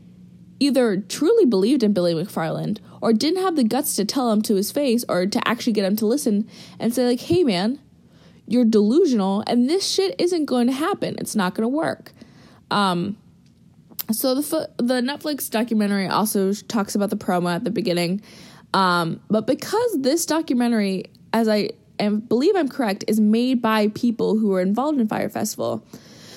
either 0.58 0.98
truly 0.98 1.46
believed 1.46 1.82
in 1.82 1.92
Billy 1.92 2.14
McFarland 2.14 2.78
or 3.00 3.12
didn't 3.12 3.42
have 3.42 3.56
the 3.56 3.64
guts 3.64 3.96
to 3.96 4.04
tell 4.04 4.30
him 4.30 4.42
to 4.42 4.56
his 4.56 4.70
face 4.70 5.04
or 5.08 5.26
to 5.26 5.48
actually 5.48 5.72
get 5.72 5.86
him 5.86 5.96
to 5.96 6.06
listen 6.06 6.46
and 6.78 6.94
say 6.94 7.06
like, 7.06 7.20
"Hey 7.20 7.42
man, 7.42 7.80
you're 8.46 8.66
delusional 8.66 9.42
and 9.46 9.70
this 9.70 9.88
shit 9.88 10.14
isn't 10.18 10.44
going 10.44 10.66
to 10.66 10.72
happen. 10.74 11.16
It's 11.18 11.34
not 11.34 11.54
going 11.54 11.64
to 11.64 11.74
work." 11.74 12.12
Um 12.70 13.16
so 14.12 14.34
the 14.34 14.70
the 14.76 15.00
Netflix 15.00 15.48
documentary 15.48 16.08
also 16.08 16.52
talks 16.52 16.94
about 16.94 17.10
the 17.10 17.16
promo 17.16 17.54
at 17.54 17.64
the 17.64 17.70
beginning. 17.70 18.20
Um 18.74 19.20
but 19.28 19.46
because 19.46 19.98
this 20.00 20.26
documentary 20.26 21.04
as 21.32 21.48
I 21.48 21.70
am, 21.98 22.20
believe 22.20 22.56
I'm 22.56 22.68
correct 22.68 23.04
is 23.08 23.20
made 23.20 23.62
by 23.62 23.88
people 23.88 24.38
who 24.38 24.48
were 24.48 24.60
involved 24.60 25.00
in 25.00 25.08
Fyre 25.08 25.28
Festival 25.28 25.84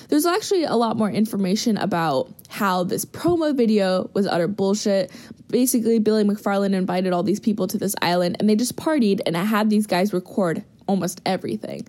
there's 0.08 0.26
actually 0.26 0.64
a 0.64 0.74
lot 0.74 0.96
more 0.96 1.10
information 1.10 1.76
about 1.76 2.32
how 2.48 2.84
this 2.84 3.04
promo 3.04 3.56
video 3.56 4.10
was 4.14 4.26
utter 4.26 4.48
bullshit. 4.48 5.10
Basically, 5.48 5.98
Billy 5.98 6.24
McFarland 6.24 6.74
invited 6.74 7.12
all 7.12 7.22
these 7.22 7.40
people 7.40 7.66
to 7.68 7.78
this 7.78 7.94
island 8.02 8.36
and 8.38 8.48
they 8.48 8.56
just 8.56 8.76
partied 8.76 9.20
and 9.26 9.36
I 9.36 9.44
had 9.44 9.70
these 9.70 9.86
guys 9.86 10.12
record 10.12 10.64
almost 10.86 11.20
everything. 11.24 11.86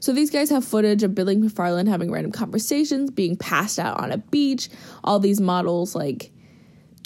So 0.00 0.12
these 0.12 0.30
guys 0.30 0.50
have 0.50 0.64
footage 0.64 1.02
of 1.02 1.14
Billy 1.14 1.36
McFarland 1.36 1.88
having 1.88 2.10
random 2.10 2.32
conversations, 2.32 3.10
being 3.10 3.36
passed 3.36 3.78
out 3.78 3.98
on 3.98 4.12
a 4.12 4.18
beach, 4.18 4.68
all 5.02 5.18
these 5.18 5.40
models 5.40 5.94
like 5.94 6.30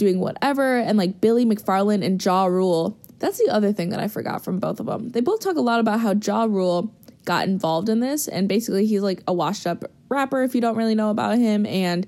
doing 0.01 0.19
whatever, 0.19 0.79
and 0.79 0.99
like 0.99 1.21
Billy 1.21 1.47
McFarland 1.47 2.05
and 2.05 2.23
Ja 2.25 2.47
Rule. 2.47 2.99
That's 3.21 3.39
the 3.39 3.51
other 3.51 3.73
thing 3.73 3.91
that 3.91 4.01
I 4.01 4.09
forgot 4.09 4.43
from 4.43 4.59
both 4.59 4.81
of 4.81 4.87
them. 4.87 5.11
They 5.11 5.21
both 5.21 5.41
talk 5.41 5.57
a 5.57 5.61
lot 5.61 5.79
about 5.79 6.01
how 6.01 6.15
Ja 6.15 6.45
Rule 6.45 6.93
got 7.25 7.47
involved 7.47 7.89
in 7.89 8.01
this, 8.01 8.27
and 8.27 8.49
basically 8.49 8.87
he's 8.87 9.03
like 9.03 9.23
a 9.29 9.33
washed 9.33 9.67
up 9.67 9.85
rapper 10.11 10.43
if 10.43 10.55
you 10.55 10.61
don't 10.61 10.77
really 10.77 10.95
know 10.95 11.11
about 11.11 11.39
him 11.39 11.65
and 11.65 12.07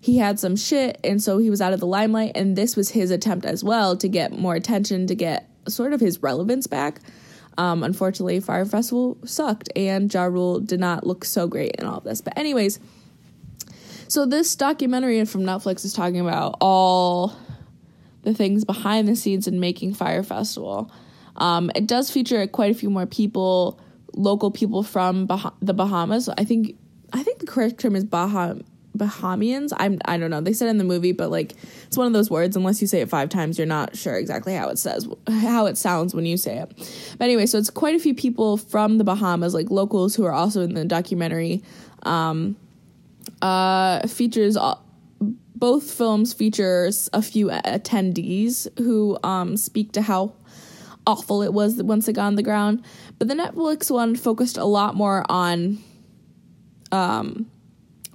he 0.00 0.18
had 0.18 0.38
some 0.38 0.56
shit 0.56 0.98
and 1.02 1.22
so 1.22 1.38
he 1.38 1.48
was 1.48 1.62
out 1.62 1.72
of 1.72 1.80
the 1.80 1.86
limelight 1.86 2.32
and 2.34 2.56
this 2.56 2.76
was 2.76 2.90
his 2.90 3.10
attempt 3.10 3.46
as 3.46 3.64
well 3.64 3.96
to 3.96 4.08
get 4.08 4.32
more 4.32 4.54
attention 4.54 5.06
to 5.06 5.14
get 5.14 5.48
sort 5.68 5.92
of 5.92 6.00
his 6.00 6.22
relevance 6.22 6.66
back 6.66 7.00
um, 7.56 7.84
unfortunately 7.84 8.40
Fyre 8.40 8.66
Festival 8.66 9.16
sucked 9.24 9.70
and 9.76 10.12
ja 10.12 10.24
rule 10.24 10.60
did 10.60 10.80
not 10.80 11.06
look 11.06 11.24
so 11.24 11.46
great 11.46 11.76
in 11.76 11.86
all 11.86 11.98
of 11.98 12.04
this 12.04 12.20
but 12.20 12.36
anyways 12.36 12.80
so 14.14 14.26
this 14.26 14.54
documentary 14.56 15.24
from 15.24 15.42
netflix 15.42 15.84
is 15.84 15.92
talking 15.92 16.20
about 16.20 16.56
all 16.60 17.36
the 18.22 18.32
things 18.32 18.64
behind 18.64 19.06
the 19.06 19.16
scenes 19.16 19.46
in 19.46 19.60
making 19.60 19.92
Fyre 19.92 20.22
Festival 20.22 20.90
um, 21.36 21.70
it 21.74 21.86
does 21.86 22.10
feature 22.10 22.46
quite 22.46 22.70
a 22.70 22.74
few 22.74 22.88
more 22.90 23.06
people 23.06 23.78
local 24.14 24.50
people 24.50 24.82
from 24.82 25.26
bah- 25.26 25.52
the 25.60 25.74
bahamas 25.74 26.28
i 26.38 26.44
think 26.44 26.76
I 27.14 27.22
think 27.22 27.38
the 27.38 27.46
correct 27.46 27.78
term 27.78 27.94
is 27.94 28.04
Baha 28.04 28.58
Bahamians. 28.98 29.72
I'm 29.76 30.00
I 30.04 30.18
don't 30.18 30.30
know. 30.30 30.40
They 30.40 30.52
said 30.52 30.68
in 30.68 30.78
the 30.78 30.84
movie, 30.84 31.12
but 31.12 31.30
like 31.30 31.54
it's 31.86 31.96
one 31.96 32.08
of 32.08 32.12
those 32.12 32.28
words. 32.28 32.56
Unless 32.56 32.80
you 32.80 32.88
say 32.88 33.00
it 33.00 33.08
five 33.08 33.28
times, 33.28 33.56
you're 33.56 33.68
not 33.68 33.96
sure 33.96 34.16
exactly 34.16 34.54
how 34.54 34.68
it 34.68 34.78
says 34.78 35.08
how 35.28 35.66
it 35.66 35.78
sounds 35.78 36.12
when 36.12 36.26
you 36.26 36.36
say 36.36 36.58
it. 36.58 37.14
But 37.18 37.24
anyway, 37.26 37.46
so 37.46 37.56
it's 37.58 37.70
quite 37.70 37.94
a 37.94 38.00
few 38.00 38.14
people 38.14 38.56
from 38.56 38.98
the 38.98 39.04
Bahamas, 39.04 39.54
like 39.54 39.70
locals, 39.70 40.16
who 40.16 40.24
are 40.24 40.32
also 40.32 40.62
in 40.62 40.74
the 40.74 40.84
documentary. 40.84 41.62
Um, 42.02 42.56
uh, 43.44 44.06
features 44.06 44.56
both 45.54 45.90
films 45.90 46.32
features 46.32 47.10
a 47.12 47.20
few 47.20 47.48
attendees 47.48 48.66
who 48.78 49.18
um, 49.22 49.56
speak 49.56 49.92
to 49.92 50.02
how 50.02 50.32
awful 51.06 51.42
it 51.42 51.52
was 51.52 51.82
once 51.82 52.08
it 52.08 52.14
got 52.14 52.24
on 52.24 52.36
the 52.36 52.42
ground. 52.42 52.82
But 53.18 53.28
the 53.28 53.34
Netflix 53.34 53.90
one 53.90 54.16
focused 54.16 54.56
a 54.56 54.64
lot 54.64 54.94
more 54.94 55.24
on 55.28 55.78
um, 56.90 57.50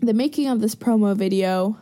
the 0.02 0.14
making 0.14 0.48
of 0.48 0.62
this 0.62 0.74
promo 0.74 1.16
video, 1.16 1.78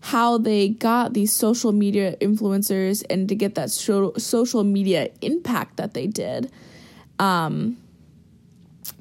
how 0.00 0.38
they 0.38 0.70
got 0.70 1.12
these 1.12 1.32
social 1.32 1.72
media 1.72 2.16
influencers 2.22 3.04
and 3.10 3.28
to 3.28 3.34
get 3.34 3.54
that 3.56 3.70
so- 3.70 4.14
social 4.16 4.64
media 4.64 5.10
impact 5.20 5.76
that 5.76 5.92
they 5.92 6.06
did. 6.06 6.50
Um, 7.18 7.76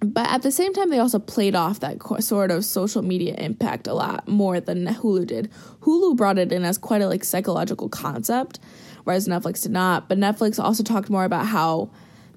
but 0.02 0.30
at 0.30 0.44
the 0.44 0.52
same 0.52 0.74
time, 0.74 0.90
they 0.90 1.00
also 1.00 1.20
played 1.20 1.56
off 1.56 1.82
that 1.82 2.00
co- 2.00 2.20
sort 2.20 2.52
of 2.52 2.64
social 2.64 3.02
media 3.02 3.36
impact 3.38 3.88
a 3.88 3.94
lot 3.94 4.28
more 4.28 4.60
than 4.60 4.86
Hulu 4.86 5.28
did. 5.28 5.52
Hulu 5.82 6.16
brought 6.16 6.38
it 6.38 6.52
in 6.52 6.64
as 6.64 6.78
quite 6.78 7.02
a 7.02 7.08
like 7.08 7.24
psychological 7.24 7.90
concept, 7.90 8.60
whereas 9.04 9.28
Netflix 9.28 9.64
did 9.64 9.72
not. 9.72 10.08
But 10.08 10.18
Netflix 10.18 10.62
also 10.62 10.84
talked 10.84 11.10
more 11.10 11.26
about 11.26 11.48
how 11.48 11.92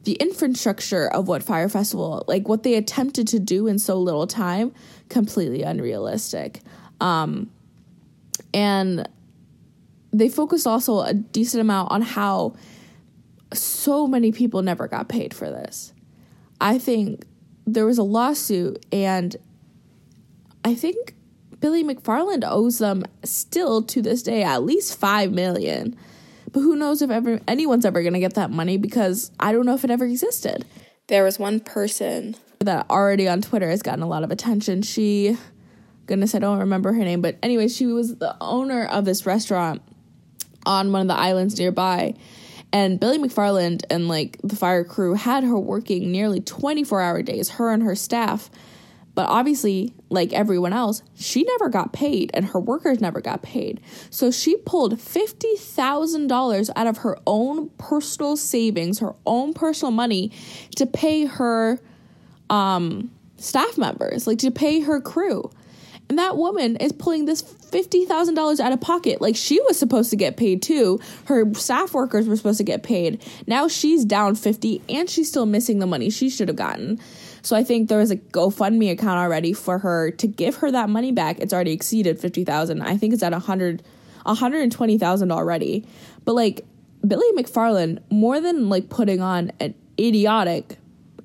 the 0.04 0.14
infrastructure 0.14 1.06
of 1.06 1.28
what 1.28 1.42
Fyre 1.44 1.68
Festival, 1.68 2.24
like 2.26 2.48
what 2.48 2.64
they 2.64 2.74
attempted 2.74 3.28
to 3.28 3.38
do 3.38 3.68
in 3.68 3.78
so 3.78 3.96
little 3.98 4.26
time, 4.26 4.74
completely 5.08 5.62
unrealistic. 5.62 6.62
Um, 7.00 7.50
and 8.52 9.08
they 10.12 10.28
focused 10.28 10.66
also 10.66 11.00
a 11.00 11.14
decent 11.14 11.60
amount 11.60 11.92
on 11.92 12.02
how 12.02 12.56
so 13.52 14.08
many 14.08 14.32
people 14.32 14.62
never 14.62 14.88
got 14.88 15.08
paid 15.08 15.32
for 15.32 15.48
this. 15.48 15.92
I 16.60 16.78
think 16.78 17.24
there 17.66 17.86
was 17.86 17.98
a 17.98 18.02
lawsuit, 18.02 18.84
and 18.92 19.36
I 20.64 20.74
think 20.74 21.14
Billy 21.60 21.84
McFarland 21.84 22.44
owes 22.46 22.78
them 22.78 23.04
still 23.24 23.82
to 23.82 24.02
this 24.02 24.22
day 24.22 24.42
at 24.42 24.64
least 24.64 24.98
five 24.98 25.32
million. 25.32 25.96
But 26.50 26.60
who 26.60 26.76
knows 26.76 27.00
if 27.00 27.10
ever 27.10 27.40
anyone's 27.48 27.86
ever 27.86 28.02
to 28.02 28.18
get 28.18 28.34
that 28.34 28.50
money 28.50 28.76
because 28.76 29.30
I 29.40 29.52
don't 29.52 29.64
know 29.64 29.74
if 29.74 29.84
it 29.84 29.90
ever 29.90 30.04
existed. 30.04 30.66
There 31.06 31.24
was 31.24 31.38
one 31.38 31.60
person 31.60 32.36
that 32.58 32.90
already 32.90 33.26
on 33.26 33.42
Twitter 33.42 33.70
has 33.70 33.82
gotten 33.82 34.02
a 34.02 34.08
lot 34.08 34.22
of 34.22 34.30
attention. 34.30 34.82
She 34.82 35.36
goodness, 36.06 36.34
I 36.34 36.40
don't 36.40 36.58
remember 36.58 36.92
her 36.92 37.04
name, 37.04 37.22
but 37.22 37.38
anyway, 37.42 37.68
she 37.68 37.86
was 37.86 38.16
the 38.16 38.36
owner 38.40 38.84
of 38.84 39.04
this 39.04 39.24
restaurant 39.24 39.82
on 40.66 40.92
one 40.92 41.02
of 41.02 41.08
the 41.08 41.14
islands 41.14 41.58
nearby. 41.58 42.14
And 42.72 42.98
Billy 42.98 43.18
McFarland 43.18 43.82
and 43.90 44.08
like 44.08 44.38
the 44.42 44.56
fire 44.56 44.84
crew 44.84 45.14
had 45.14 45.44
her 45.44 45.58
working 45.58 46.10
nearly 46.10 46.40
24 46.40 47.00
hour 47.00 47.22
days, 47.22 47.50
her 47.50 47.70
and 47.70 47.82
her 47.82 47.94
staff 47.94 48.50
but 49.14 49.28
obviously, 49.28 49.92
like 50.08 50.32
everyone 50.32 50.72
else, 50.72 51.02
she 51.14 51.42
never 51.44 51.68
got 51.68 51.92
paid 51.92 52.30
and 52.32 52.46
her 52.46 52.60
workers 52.60 53.00
never 53.00 53.20
got 53.20 53.42
paid. 53.42 53.80
So 54.10 54.30
she 54.30 54.56
pulled 54.56 54.94
$50,000 54.96 56.70
out 56.74 56.86
of 56.86 56.98
her 56.98 57.18
own 57.26 57.68
personal 57.78 58.36
savings, 58.36 59.00
her 59.00 59.14
own 59.26 59.52
personal 59.52 59.92
money 59.92 60.32
to 60.76 60.86
pay 60.86 61.26
her 61.26 61.78
um, 62.48 63.10
staff 63.36 63.76
members, 63.76 64.26
like 64.26 64.38
to 64.38 64.50
pay 64.50 64.80
her 64.80 65.00
crew. 65.00 65.50
And 66.12 66.18
that 66.18 66.36
woman 66.36 66.76
is 66.76 66.92
pulling 66.92 67.24
this 67.24 67.42
$50,000 67.42 68.60
out 68.60 68.70
of 68.70 68.80
pocket. 68.82 69.22
Like 69.22 69.34
she 69.34 69.62
was 69.62 69.78
supposed 69.78 70.10
to 70.10 70.16
get 70.16 70.36
paid 70.36 70.60
too. 70.60 71.00
Her 71.24 71.54
staff 71.54 71.94
workers 71.94 72.28
were 72.28 72.36
supposed 72.36 72.58
to 72.58 72.64
get 72.64 72.82
paid. 72.82 73.24
Now 73.46 73.66
she's 73.66 74.04
down 74.04 74.34
50 74.34 74.82
and 74.90 75.08
she's 75.08 75.30
still 75.30 75.46
missing 75.46 75.78
the 75.78 75.86
money 75.86 76.10
she 76.10 76.28
should 76.28 76.48
have 76.48 76.56
gotten. 76.58 77.00
So 77.40 77.56
I 77.56 77.64
think 77.64 77.88
there 77.88 78.02
is 78.02 78.10
a 78.10 78.16
GoFundMe 78.16 78.90
account 78.90 79.20
already 79.20 79.54
for 79.54 79.78
her 79.78 80.10
to 80.10 80.26
give 80.26 80.56
her 80.56 80.70
that 80.70 80.90
money 80.90 81.12
back. 81.12 81.38
It's 81.38 81.54
already 81.54 81.72
exceeded 81.72 82.20
50,000. 82.20 82.82
I 82.82 82.98
think 82.98 83.14
it's 83.14 83.22
at 83.22 83.32
100 83.32 83.82
120,000 84.24 85.32
already. 85.32 85.86
But 86.26 86.34
like 86.34 86.66
Billy 87.08 87.32
McFarland 87.32 88.02
more 88.10 88.38
than 88.38 88.68
like 88.68 88.90
putting 88.90 89.22
on 89.22 89.50
an 89.60 89.74
idiotic 89.98 90.76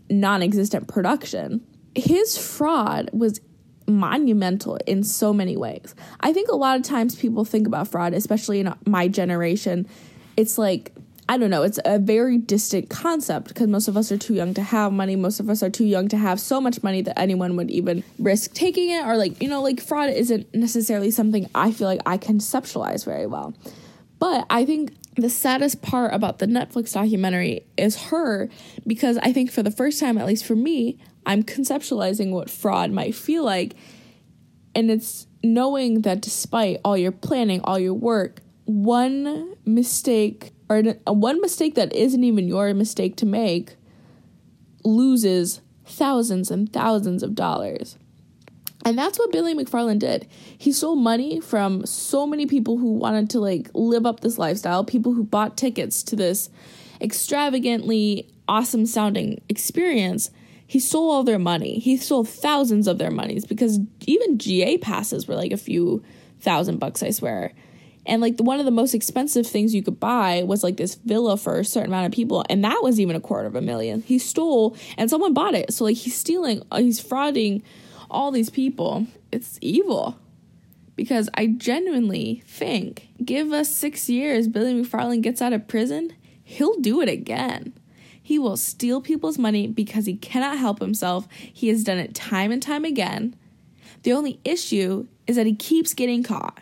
non-existent 0.09 0.87
production, 0.87 1.59
his 1.93 2.37
fraud 2.37 3.09
was 3.11 3.41
monumental 3.87 4.77
in 4.85 5.03
so 5.03 5.33
many 5.33 5.57
ways. 5.57 5.95
I 6.19 6.33
think 6.33 6.49
a 6.49 6.55
lot 6.55 6.77
of 6.77 6.83
times 6.83 7.15
people 7.15 7.45
think 7.45 7.67
about 7.67 7.87
fraud, 7.87 8.13
especially 8.13 8.59
in 8.59 8.73
my 8.85 9.07
generation, 9.07 9.87
it's 10.35 10.57
like 10.57 10.93
I 11.29 11.37
don't 11.37 11.49
know, 11.49 11.63
it's 11.63 11.79
a 11.83 11.99
very 11.99 12.37
distant 12.37 12.89
concept 12.89 13.49
because 13.49 13.67
most 13.67 13.89
of 13.89 13.97
us 13.97 14.13
are 14.13 14.17
too 14.17 14.33
young 14.33 14.53
to 14.53 14.61
have 14.61 14.93
money. 14.93 15.17
Most 15.17 15.41
of 15.41 15.49
us 15.49 15.61
are 15.61 15.69
too 15.69 15.83
young 15.83 16.07
to 16.07 16.17
have 16.17 16.39
so 16.39 16.61
much 16.61 16.81
money 16.83 17.01
that 17.01 17.19
anyone 17.19 17.57
would 17.57 17.69
even 17.69 18.03
risk 18.17 18.53
taking 18.53 18.91
it 18.91 19.05
or 19.05 19.17
like, 19.17 19.41
you 19.41 19.49
know, 19.49 19.61
like 19.61 19.81
fraud 19.81 20.09
isn't 20.09 20.53
necessarily 20.55 21.11
something 21.11 21.49
I 21.53 21.71
feel 21.71 21.87
like 21.89 21.99
I 22.05 22.17
conceptualize 22.17 23.03
very 23.03 23.25
well. 23.25 23.53
But 24.19 24.45
I 24.49 24.63
think 24.63 24.93
the 25.15 25.29
saddest 25.29 25.81
part 25.81 26.13
about 26.13 26.39
the 26.39 26.45
Netflix 26.45 26.93
documentary 26.93 27.65
is 27.75 28.03
her 28.03 28.49
because 28.85 29.17
I 29.17 29.33
think 29.33 29.51
for 29.51 29.63
the 29.63 29.71
first 29.71 29.99
time, 29.99 30.17
at 30.17 30.27
least 30.27 30.45
for 30.45 30.55
me, 30.55 30.97
I'm 31.27 31.43
conceptualizing 31.43 32.31
what 32.31 32.49
fraud 32.49 32.89
might 32.89 33.13
feel 33.13 33.43
like. 33.43 33.75
And 34.73 34.89
it's 34.89 35.27
knowing 35.43 36.01
that 36.01 36.21
despite 36.21 36.79
all 36.83 36.97
your 36.97 37.11
planning, 37.11 37.61
all 37.63 37.77
your 37.77 37.93
work, 37.93 38.41
one 38.65 39.55
mistake 39.65 40.51
or 40.69 40.83
uh, 41.07 41.13
one 41.13 41.39
mistake 41.41 41.75
that 41.75 41.93
isn't 41.93 42.23
even 42.23 42.47
your 42.47 42.73
mistake 42.73 43.15
to 43.17 43.25
make 43.25 43.75
loses 44.83 45.61
thousands 45.85 46.49
and 46.49 46.71
thousands 46.71 47.23
of 47.23 47.35
dollars. 47.35 47.97
And 48.85 48.97
that's 48.97 49.19
what 49.19 49.31
Billy 49.31 49.53
McFarland 49.53 49.99
did. 49.99 50.27
He 50.57 50.71
stole 50.71 50.95
money 50.95 51.41
from 51.41 51.85
so 51.85 52.25
many 52.25 52.45
people 52.45 52.77
who 52.77 52.93
wanted 52.93 53.29
to 53.31 53.39
like 53.39 53.69
live 53.73 54.05
up 54.05 54.21
this 54.21 54.37
lifestyle, 54.37 54.85
people 54.85 55.13
who 55.13 55.23
bought 55.23 55.57
tickets 55.57 56.03
to 56.03 56.15
this 56.15 56.49
extravagantly 57.01 58.29
awesome 58.47 58.85
sounding 58.85 59.41
experience. 59.49 60.31
He 60.67 60.79
stole 60.79 61.09
all 61.09 61.23
their 61.23 61.39
money. 61.39 61.79
He 61.79 61.95
stole 61.97 62.25
thousands 62.25 62.87
of 62.87 62.97
their 62.97 63.09
monies 63.09 63.45
because 63.45 63.79
even 64.05 64.37
GA 64.37 64.77
passes 64.77 65.27
were 65.27 65.35
like 65.35 65.53
a 65.53 65.57
few 65.57 66.03
thousand 66.41 66.79
bucks, 66.79 67.01
I 67.01 67.11
swear. 67.11 67.53
And 68.05 68.21
like 68.21 68.37
the, 68.37 68.43
one 68.43 68.59
of 68.59 68.65
the 68.65 68.71
most 68.71 68.93
expensive 68.93 69.47
things 69.47 69.73
you 69.73 69.83
could 69.83 69.99
buy 69.99 70.43
was 70.43 70.63
like 70.63 70.77
this 70.77 70.95
villa 70.95 71.37
for 71.37 71.59
a 71.59 71.65
certain 71.65 71.89
amount 71.89 72.05
of 72.07 72.11
people, 72.13 72.43
and 72.49 72.63
that 72.63 72.79
was 72.81 72.99
even 72.99 73.15
a 73.15 73.19
quarter 73.21 73.47
of 73.47 73.55
a 73.55 73.61
million. 73.61 74.01
He 74.01 74.17
stole, 74.17 74.77
and 74.97 75.09
someone 75.09 75.33
bought 75.33 75.55
it. 75.55 75.73
So 75.73 75.83
like 75.83 75.97
he's 75.97 76.15
stealing, 76.15 76.63
uh, 76.71 76.79
he's 76.79 77.03
frauding 77.03 77.63
all 78.09 78.31
these 78.31 78.49
people. 78.49 79.07
It's 79.31 79.59
evil. 79.61 80.17
Because 80.95 81.29
I 81.35 81.47
genuinely 81.47 82.41
think, 82.47 83.09
give 83.23 83.51
us 83.51 83.69
six 83.69 84.09
years, 84.09 84.47
Billy 84.47 84.73
McFarland 84.73 85.21
gets 85.21 85.41
out 85.41 85.53
of 85.53 85.67
prison, 85.67 86.13
he'll 86.43 86.79
do 86.79 87.01
it 87.01 87.09
again. 87.09 87.73
He 88.27 88.37
will 88.37 88.57
steal 88.57 88.99
people's 88.99 89.37
money 89.37 89.67
because 89.67 90.05
he 90.05 90.17
cannot 90.17 90.57
help 90.57 90.81
himself. 90.81 91.29
He 91.31 91.69
has 91.69 91.85
done 91.85 91.97
it 91.97 92.13
time 92.13 92.51
and 92.51 92.61
time 92.61 92.83
again. 92.83 93.37
The 94.03 94.11
only 94.11 94.41
issue 94.43 95.07
is 95.27 95.37
that 95.37 95.45
he 95.45 95.55
keeps 95.55 95.93
getting 95.93 96.23
caught. 96.23 96.61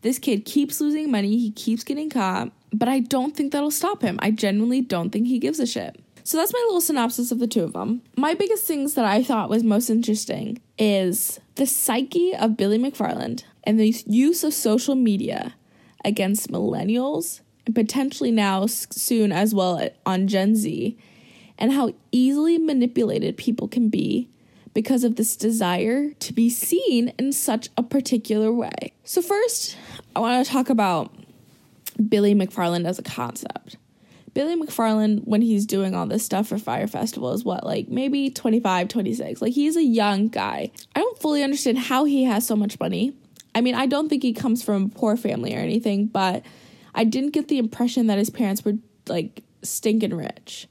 This 0.00 0.18
kid 0.18 0.46
keeps 0.46 0.80
losing 0.80 1.10
money, 1.10 1.36
he 1.36 1.50
keeps 1.50 1.84
getting 1.84 2.08
caught, 2.08 2.52
but 2.72 2.88
I 2.88 3.00
don't 3.00 3.36
think 3.36 3.52
that'll 3.52 3.70
stop 3.70 4.00
him. 4.00 4.18
I 4.22 4.30
genuinely 4.30 4.80
don't 4.80 5.10
think 5.10 5.26
he 5.26 5.38
gives 5.38 5.60
a 5.60 5.66
shit. 5.66 6.00
So 6.22 6.38
that's 6.38 6.54
my 6.54 6.64
little 6.64 6.80
synopsis 6.80 7.30
of 7.30 7.38
the 7.38 7.48
two 7.48 7.64
of 7.64 7.74
them. 7.74 8.00
My 8.16 8.32
biggest 8.32 8.64
things 8.64 8.94
that 8.94 9.04
I 9.04 9.22
thought 9.22 9.50
was 9.50 9.62
most 9.62 9.90
interesting 9.90 10.62
is 10.78 11.38
the 11.56 11.66
psyche 11.66 12.34
of 12.34 12.56
Billy 12.56 12.78
McFarland 12.78 13.44
and 13.64 13.78
the 13.78 13.94
use 14.06 14.42
of 14.42 14.54
social 14.54 14.94
media 14.94 15.54
against 16.02 16.50
millennials 16.50 17.42
potentially 17.72 18.30
now 18.30 18.66
soon 18.66 19.32
as 19.32 19.54
well 19.54 19.78
uh, 19.78 19.88
on 20.04 20.26
Gen 20.26 20.56
Z 20.56 20.96
and 21.58 21.72
how 21.72 21.94
easily 22.12 22.58
manipulated 22.58 23.36
people 23.36 23.68
can 23.68 23.88
be 23.88 24.28
because 24.74 25.04
of 25.04 25.16
this 25.16 25.36
desire 25.36 26.10
to 26.14 26.32
be 26.32 26.50
seen 26.50 27.12
in 27.18 27.32
such 27.32 27.68
a 27.76 27.82
particular 27.82 28.52
way. 28.52 28.92
So, 29.04 29.22
first, 29.22 29.76
I 30.14 30.20
want 30.20 30.44
to 30.44 30.52
talk 30.52 30.68
about 30.68 31.14
Billy 32.08 32.34
McFarland 32.34 32.86
as 32.86 32.98
a 32.98 33.02
concept. 33.02 33.76
Billy 34.34 34.56
McFarland, 34.60 35.22
when 35.24 35.42
he's 35.42 35.64
doing 35.64 35.94
all 35.94 36.06
this 36.06 36.24
stuff 36.24 36.48
for 36.48 36.58
Fire 36.58 36.88
Festival, 36.88 37.32
is 37.32 37.44
what, 37.44 37.64
like 37.64 37.88
maybe 37.88 38.30
25, 38.30 38.88
26. 38.88 39.40
Like, 39.40 39.52
he's 39.52 39.76
a 39.76 39.84
young 39.84 40.26
guy. 40.26 40.72
I 40.96 41.00
don't 41.00 41.18
fully 41.20 41.44
understand 41.44 41.78
how 41.78 42.04
he 42.04 42.24
has 42.24 42.44
so 42.44 42.56
much 42.56 42.80
money. 42.80 43.14
I 43.54 43.60
mean, 43.60 43.76
I 43.76 43.86
don't 43.86 44.08
think 44.08 44.24
he 44.24 44.32
comes 44.32 44.64
from 44.64 44.86
a 44.86 44.88
poor 44.88 45.16
family 45.16 45.54
or 45.54 45.60
anything, 45.60 46.06
but 46.06 46.44
I 46.94 47.04
didn't 47.04 47.30
get 47.30 47.48
the 47.48 47.58
impression 47.58 48.06
that 48.06 48.18
his 48.18 48.30
parents 48.30 48.64
were 48.64 48.74
like 49.08 49.42
stinking 49.62 50.14
rich. 50.14 50.68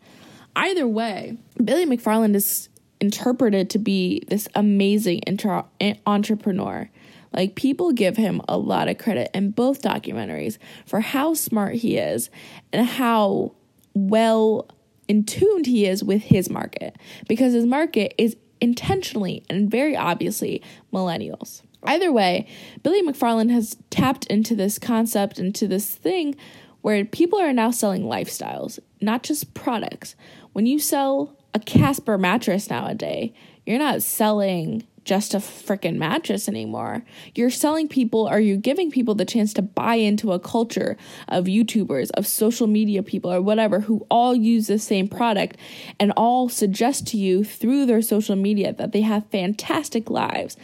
Either 0.56 0.88
way, 0.88 1.38
Billy 1.64 1.86
McFarland 1.86 2.36
is 2.36 2.70
interpreted 3.02 3.70
to 3.72 3.80
be 3.80 4.24
this 4.28 4.48
amazing 4.56 5.20
intra- 5.20 5.66
eh, 5.82 5.96
entrepreneur. 6.06 6.90
Like, 7.34 7.56
people 7.56 7.92
give 7.92 8.16
him 8.16 8.42
a 8.48 8.58
lot 8.58 8.88
of 8.88 9.00
credit 9.00 9.32
in 9.34 9.52
both 9.52 9.82
documentaries 9.82 10.60
for 10.86 11.00
how 11.00 11.34
smart 11.34 11.76
he 11.76 11.98
is 11.98 12.30
and 12.72 12.86
how 12.86 13.54
well 13.96 14.70
in 15.08 15.26
tuned 15.26 15.66
he 15.66 15.86
is 15.86 16.04
with 16.04 16.22
his 16.22 16.50
market 16.50 16.96
because 17.28 17.54
his 17.54 17.66
market 17.66 18.14
is 18.18 18.38
intentionally 18.62 19.44
and 19.50 19.70
very 19.70 19.96
obviously 19.98 20.62
millennials. 20.94 21.64
Either 21.86 22.12
way, 22.12 22.48
Billy 22.82 23.02
McFarland 23.02 23.52
has 23.52 23.78
tapped 23.90 24.26
into 24.28 24.56
this 24.56 24.80
concept, 24.80 25.40
into 25.40 25.68
this 25.68 25.94
thing 25.94 26.36
where 26.82 27.04
people 27.06 27.40
are 27.40 27.54
now 27.54 27.72
selling 27.72 28.04
lifestyles, 28.04 28.80
not 29.02 29.24
just 29.24 29.54
products. 29.54 30.16
When 30.52 30.66
you 30.66 30.80
sell 30.80 31.38
a 31.54 31.60
Casper 31.60 32.18
mattress 32.18 32.70
nowadays. 32.70 33.32
You're 33.66 33.80
not 33.80 34.02
selling 34.02 34.86
just 35.06 35.34
a 35.34 35.38
freaking 35.38 35.98
mattress 35.98 36.48
anymore. 36.48 37.04
You're 37.36 37.50
selling 37.50 37.90
people 37.90 38.28
or 38.30 38.40
you're 38.40 38.58
giving 38.58 38.90
people 38.90 39.16
the 39.16 39.26
chance 39.26 39.54
to 39.54 39.62
buy 39.62 39.96
into 39.96 40.32
a 40.32 40.40
culture 40.40 40.98
of 41.28 41.46
YouTubers, 41.46 42.10
of 42.12 42.26
social 42.26 42.68
media 42.68 43.04
people, 43.04 43.32
or 43.32 43.42
whatever 43.42 43.82
who 43.82 44.08
all 44.10 44.34
use 44.34 44.68
the 44.68 44.80
same 44.80 45.10
product 45.10 45.58
and 46.00 46.14
all 46.16 46.48
suggest 46.48 47.06
to 47.08 47.18
you 47.18 47.44
through 47.44 47.86
their 47.86 48.02
social 48.02 48.38
media 48.38 48.72
that 48.74 48.94
they 48.94 49.02
have 49.02 49.30
fantastic 49.30 50.10
lives. 50.10 50.56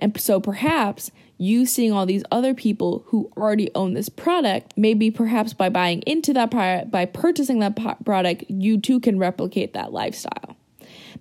And 0.00 0.18
so 0.18 0.40
perhaps 0.40 1.12
you 1.38 1.64
seeing 1.66 1.92
all 1.92 2.06
these 2.06 2.24
other 2.32 2.54
people 2.54 3.04
who 3.06 3.30
already 3.36 3.70
own 3.74 3.94
this 3.94 4.08
product, 4.08 4.72
maybe 4.76 5.10
perhaps 5.10 5.52
by 5.52 5.68
buying 5.68 6.00
into 6.02 6.32
that 6.32 6.50
product, 6.50 6.90
by 6.90 7.04
purchasing 7.04 7.60
that 7.60 7.76
product, 8.04 8.44
you 8.48 8.80
too 8.80 8.98
can 8.98 9.18
replicate 9.18 9.74
that 9.74 9.92
lifestyle. 9.92 10.56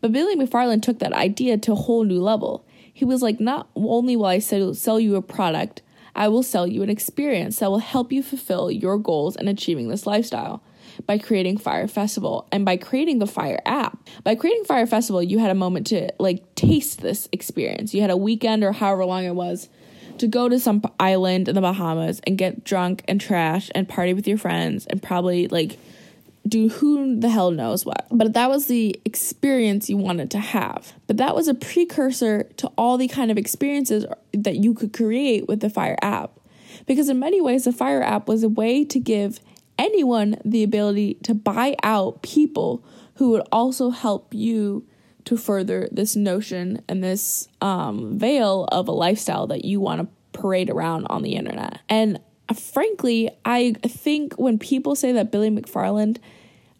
But 0.01 0.13
Billy 0.13 0.35
McFarland 0.35 0.81
took 0.81 0.99
that 0.99 1.13
idea 1.13 1.57
to 1.59 1.73
a 1.73 1.75
whole 1.75 2.05
new 2.05 2.21
level. 2.21 2.65
He 2.93 3.05
was 3.05 3.21
like, 3.21 3.39
not 3.39 3.69
only 3.75 4.15
will 4.15 4.25
I 4.25 4.39
sell, 4.39 4.73
sell 4.73 4.99
you 4.99 5.15
a 5.15 5.21
product, 5.21 5.81
I 6.15 6.27
will 6.29 6.43
sell 6.43 6.65
you 6.65 6.83
an 6.83 6.89
experience 6.89 7.59
that 7.59 7.69
will 7.69 7.79
help 7.79 8.11
you 8.11 8.23
fulfill 8.23 8.71
your 8.71 8.97
goals 8.97 9.35
in 9.35 9.47
achieving 9.47 9.89
this 9.89 10.07
lifestyle 10.07 10.63
by 11.05 11.17
creating 11.17 11.57
Fyre 11.57 11.87
Festival 11.87 12.47
and 12.51 12.65
by 12.65 12.77
creating 12.77 13.19
the 13.19 13.27
Fyre 13.27 13.59
app. 13.65 14.07
By 14.23 14.35
creating 14.35 14.65
Fyre 14.65 14.87
Festival, 14.87 15.23
you 15.23 15.39
had 15.39 15.51
a 15.51 15.55
moment 15.55 15.87
to 15.87 16.11
like 16.19 16.55
taste 16.55 17.01
this 17.01 17.27
experience. 17.31 17.93
You 17.93 18.01
had 18.01 18.09
a 18.09 18.17
weekend 18.17 18.63
or 18.63 18.71
however 18.71 19.05
long 19.05 19.25
it 19.25 19.35
was 19.35 19.69
to 20.19 20.27
go 20.27 20.49
to 20.49 20.59
some 20.59 20.81
island 20.99 21.47
in 21.47 21.55
the 21.55 21.61
Bahamas 21.61 22.19
and 22.27 22.37
get 22.37 22.63
drunk 22.63 23.03
and 23.07 23.19
trash 23.19 23.69
and 23.73 23.87
party 23.87 24.13
with 24.13 24.27
your 24.27 24.37
friends 24.37 24.85
and 24.85 25.01
probably 25.01 25.47
like 25.47 25.79
do 26.47 26.69
who 26.69 27.19
the 27.19 27.29
hell 27.29 27.51
knows 27.51 27.85
what. 27.85 28.07
But 28.11 28.33
that 28.33 28.49
was 28.49 28.67
the 28.67 28.99
experience 29.05 29.89
you 29.89 29.97
wanted 29.97 30.31
to 30.31 30.39
have. 30.39 30.93
But 31.07 31.17
that 31.17 31.35
was 31.35 31.47
a 31.47 31.53
precursor 31.53 32.43
to 32.57 32.67
all 32.77 32.97
the 32.97 33.07
kind 33.07 33.31
of 33.31 33.37
experiences 33.37 34.05
that 34.33 34.57
you 34.57 34.73
could 34.73 34.93
create 34.93 35.47
with 35.47 35.59
the 35.59 35.69
Fyre 35.69 35.97
app. 36.01 36.31
Because 36.85 37.09
in 37.09 37.19
many 37.19 37.41
ways, 37.41 37.65
the 37.65 37.71
Fyre 37.71 38.01
app 38.01 38.27
was 38.27 38.43
a 38.43 38.49
way 38.49 38.85
to 38.85 38.99
give 38.99 39.39
anyone 39.79 40.37
the 40.45 40.61
ability 40.61 41.15
to 41.23 41.33
buy 41.33 41.75
out 41.81 42.21
people 42.21 42.83
who 43.15 43.31
would 43.31 43.47
also 43.51 43.89
help 43.89 44.33
you 44.33 44.85
to 45.25 45.37
further 45.37 45.89
this 45.91 46.15
notion 46.15 46.81
and 46.87 47.03
this 47.03 47.47
um, 47.61 48.17
veil 48.17 48.65
of 48.71 48.87
a 48.87 48.91
lifestyle 48.91 49.47
that 49.47 49.65
you 49.65 49.79
want 49.79 50.01
to 50.01 50.39
parade 50.39 50.69
around 50.69 51.05
on 51.07 51.23
the 51.23 51.35
internet. 51.35 51.79
And 51.89 52.19
frankly, 52.55 53.29
I 53.45 53.73
think 53.83 54.33
when 54.35 54.57
people 54.59 54.95
say 54.95 55.11
that 55.11 55.31
Billy 55.31 55.49
McFarland 55.49 56.17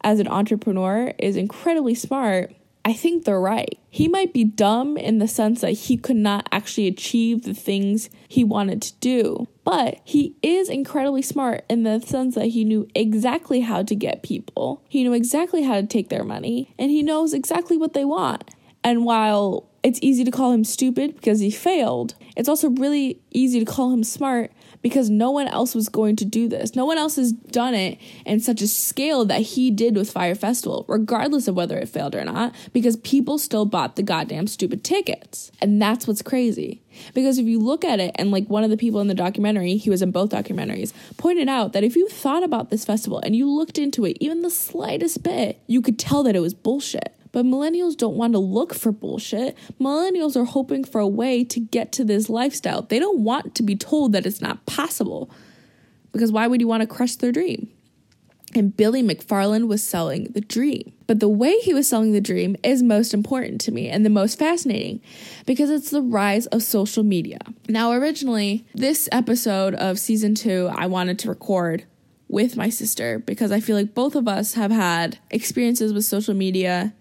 as 0.02 0.18
an 0.20 0.28
entrepreneur 0.28 1.12
is 1.18 1.36
incredibly 1.36 1.94
smart, 1.94 2.54
I 2.84 2.94
think 2.94 3.24
they're 3.24 3.40
right. 3.40 3.78
He 3.90 4.08
might 4.08 4.32
be 4.32 4.44
dumb 4.44 4.96
in 4.96 5.18
the 5.18 5.28
sense 5.28 5.60
that 5.60 5.72
he 5.72 5.96
could 5.96 6.16
not 6.16 6.48
actually 6.50 6.86
achieve 6.86 7.42
the 7.42 7.54
things 7.54 8.08
he 8.26 8.42
wanted 8.42 8.80
to 8.82 8.94
do, 9.00 9.48
but 9.64 10.00
he 10.04 10.34
is 10.42 10.68
incredibly 10.68 11.22
smart 11.22 11.64
in 11.68 11.82
the 11.82 12.00
sense 12.00 12.34
that 12.36 12.46
he 12.46 12.64
knew 12.64 12.88
exactly 12.94 13.60
how 13.60 13.82
to 13.82 13.94
get 13.94 14.22
people, 14.22 14.82
he 14.88 15.02
knew 15.02 15.12
exactly 15.12 15.62
how 15.62 15.80
to 15.80 15.86
take 15.86 16.08
their 16.08 16.24
money, 16.24 16.74
and 16.78 16.90
he 16.90 17.02
knows 17.02 17.34
exactly 17.34 17.76
what 17.76 17.92
they 17.92 18.04
want. 18.04 18.50
And 18.82 19.04
while 19.04 19.68
it's 19.82 19.98
easy 20.02 20.24
to 20.24 20.30
call 20.30 20.52
him 20.52 20.64
stupid 20.64 21.14
because 21.16 21.40
he 21.40 21.50
failed, 21.50 22.14
it's 22.36 22.48
also 22.48 22.70
really 22.70 23.20
easy 23.30 23.58
to 23.58 23.70
call 23.70 23.92
him 23.92 24.04
smart 24.04 24.52
because 24.82 25.10
no 25.10 25.30
one 25.30 25.46
else 25.46 25.74
was 25.74 25.88
going 25.88 26.16
to 26.16 26.24
do 26.24 26.48
this. 26.48 26.74
No 26.74 26.84
one 26.84 26.98
else 26.98 27.16
has 27.16 27.32
done 27.32 27.74
it 27.74 27.98
in 28.24 28.40
such 28.40 28.62
a 28.62 28.68
scale 28.68 29.24
that 29.26 29.40
he 29.40 29.70
did 29.70 29.96
with 29.96 30.10
Fyre 30.10 30.34
Festival, 30.34 30.84
regardless 30.88 31.48
of 31.48 31.54
whether 31.54 31.78
it 31.78 31.88
failed 31.88 32.14
or 32.14 32.24
not, 32.24 32.54
because 32.72 32.96
people 32.96 33.38
still 33.38 33.66
bought 33.66 33.96
the 33.96 34.02
goddamn 34.02 34.46
stupid 34.46 34.82
tickets. 34.82 35.52
And 35.60 35.80
that's 35.80 36.06
what's 36.06 36.22
crazy. 36.22 36.82
Because 37.14 37.38
if 37.38 37.46
you 37.46 37.58
look 37.58 37.84
at 37.84 38.00
it, 38.00 38.12
and 38.16 38.30
like 38.30 38.48
one 38.48 38.64
of 38.64 38.70
the 38.70 38.76
people 38.76 39.00
in 39.00 39.08
the 39.08 39.14
documentary, 39.14 39.76
he 39.76 39.90
was 39.90 40.02
in 40.02 40.10
both 40.10 40.30
documentaries, 40.30 40.92
pointed 41.16 41.48
out 41.48 41.72
that 41.72 41.84
if 41.84 41.96
you 41.96 42.08
thought 42.08 42.42
about 42.42 42.70
this 42.70 42.84
festival 42.84 43.20
and 43.20 43.36
you 43.36 43.48
looked 43.48 43.78
into 43.78 44.04
it 44.04 44.16
even 44.20 44.42
the 44.42 44.50
slightest 44.50 45.22
bit, 45.22 45.60
you 45.66 45.82
could 45.82 45.98
tell 45.98 46.22
that 46.22 46.36
it 46.36 46.40
was 46.40 46.54
bullshit. 46.54 47.14
But 47.32 47.46
millennials 47.46 47.96
don't 47.96 48.16
want 48.16 48.32
to 48.32 48.38
look 48.38 48.74
for 48.74 48.92
bullshit. 48.92 49.56
Millennials 49.80 50.36
are 50.36 50.44
hoping 50.44 50.84
for 50.84 51.00
a 51.00 51.06
way 51.06 51.44
to 51.44 51.60
get 51.60 51.92
to 51.92 52.04
this 52.04 52.28
lifestyle. 52.28 52.82
They 52.82 52.98
don't 52.98 53.20
want 53.20 53.54
to 53.56 53.62
be 53.62 53.76
told 53.76 54.12
that 54.12 54.26
it's 54.26 54.40
not 54.40 54.66
possible. 54.66 55.30
Because 56.12 56.32
why 56.32 56.46
would 56.46 56.60
you 56.60 56.68
want 56.68 56.80
to 56.80 56.86
crush 56.86 57.16
their 57.16 57.32
dream? 57.32 57.68
And 58.52 58.76
Billy 58.76 59.00
McFarland 59.00 59.68
was 59.68 59.84
selling 59.84 60.24
the 60.32 60.40
dream. 60.40 60.92
But 61.06 61.20
the 61.20 61.28
way 61.28 61.56
he 61.60 61.72
was 61.72 61.88
selling 61.88 62.12
the 62.12 62.20
dream 62.20 62.56
is 62.64 62.82
most 62.82 63.14
important 63.14 63.60
to 63.62 63.72
me 63.72 63.88
and 63.88 64.04
the 64.04 64.10
most 64.10 64.38
fascinating 64.38 65.00
because 65.46 65.70
it's 65.70 65.90
the 65.90 66.02
rise 66.02 66.46
of 66.46 66.64
social 66.64 67.04
media. 67.04 67.38
Now, 67.68 67.92
originally, 67.92 68.66
this 68.74 69.08
episode 69.12 69.74
of 69.74 70.00
season 70.00 70.34
two, 70.34 70.68
I 70.74 70.86
wanted 70.86 71.20
to 71.20 71.28
record 71.28 71.84
with 72.26 72.56
my 72.56 72.70
sister 72.70 73.20
because 73.20 73.52
I 73.52 73.60
feel 73.60 73.76
like 73.76 73.94
both 73.94 74.16
of 74.16 74.26
us 74.26 74.54
have 74.54 74.70
had 74.72 75.18
experiences 75.30 75.92
with 75.92 76.04
social 76.04 76.34
media 76.34 76.92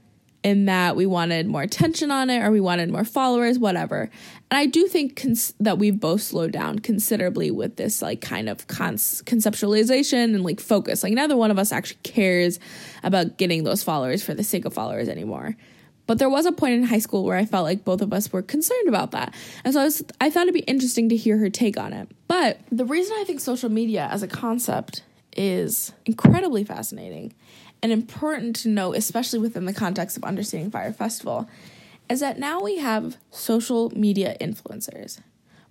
in 0.44 0.66
that 0.66 0.96
we 0.96 1.06
wanted 1.06 1.48
more 1.48 1.62
attention 1.62 2.12
on 2.12 2.30
it 2.30 2.42
or 2.42 2.52
we 2.52 2.62
wanted 2.62 2.90
more 2.90 3.04
followers, 3.04 3.60
whatever. 3.60 4.10
And 4.50 4.58
I 4.58 4.66
do 4.66 4.88
think 4.88 5.18
cons- 5.18 5.54
that 5.60 5.78
we've 5.78 6.00
both 6.00 6.22
slowed 6.22 6.52
down 6.52 6.80
considerably 6.80 7.52
with 7.52 7.76
this 7.76 8.02
like 8.02 8.22
kind 8.22 8.48
of 8.48 8.68
cons- 8.68 9.22
conceptualization 9.26 10.36
and 10.36 10.44
like 10.44 10.60
focus. 10.60 11.04
Like 11.04 11.14
neither 11.14 11.36
one 11.36 11.52
of 11.52 11.60
us 11.60 11.72
actually 11.72 12.00
cares 12.04 12.60
about 13.04 13.38
getting 13.38 13.64
those 13.64 13.84
followers 13.84 14.24
for 14.24 14.34
the 14.34 14.44
sake 14.44 14.66
of 14.66 14.74
followers 14.74 15.10
anymore. 15.10 15.58
But 16.08 16.18
there 16.18 16.30
was 16.30 16.48
a 16.48 16.52
point 16.52 16.74
in 16.74 16.84
high 16.84 17.00
school 17.00 17.24
where 17.24 17.38
I 17.38 17.46
felt 17.46 17.66
like 17.66 17.86
both 17.86 18.02
of 18.02 18.12
us 18.14 18.34
were 18.34 18.42
concerned 18.42 18.88
about 18.88 19.12
that. 19.12 19.36
And 19.64 19.74
so 19.74 19.82
I, 19.82 19.84
was, 19.84 20.04
I 20.20 20.32
thought 20.32 20.44
it'd 20.44 20.56
be 20.56 20.62
interesting 20.62 21.10
to 21.10 21.16
hear 21.16 21.38
her 21.38 21.52
take 21.52 21.78
on 21.78 21.94
it. 21.94 22.10
But 22.28 22.60
the 22.72 22.86
reason 22.86 23.16
I 23.20 23.26
think 23.26 23.40
social 23.40 23.70
media 23.70 24.08
as 24.10 24.24
a 24.24 24.28
concept 24.28 25.04
is 25.38 25.94
incredibly 26.08 26.64
fascinating 26.64 27.36
and 27.82 27.92
important 27.92 28.56
to 28.58 28.70
note, 28.70 28.96
especially 28.96 29.40
within 29.40 29.66
the 29.66 29.74
context 29.74 30.18
of 30.18 30.24
understanding 30.24 30.72
Fyre 30.72 30.94
Festival, 30.94 31.50
is 32.10 32.20
that 32.20 32.40
now 32.40 32.62
we 32.62 32.78
have 32.78 33.18
social 33.32 33.92
media 33.98 34.36
influencers. 34.42 35.20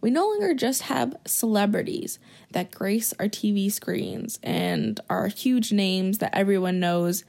We 0.00 0.10
no 0.10 0.26
longer 0.28 0.54
just 0.54 0.82
have 0.82 1.16
celebrities 1.26 2.18
that 2.52 2.70
grace 2.70 3.12
our 3.18 3.26
TV 3.26 3.70
screens 3.70 4.38
and 4.42 5.00
are 5.10 5.26
huge 5.26 5.72
names 5.72 6.18
that 6.18 6.36
everyone 6.36 6.78
knows 6.78 7.24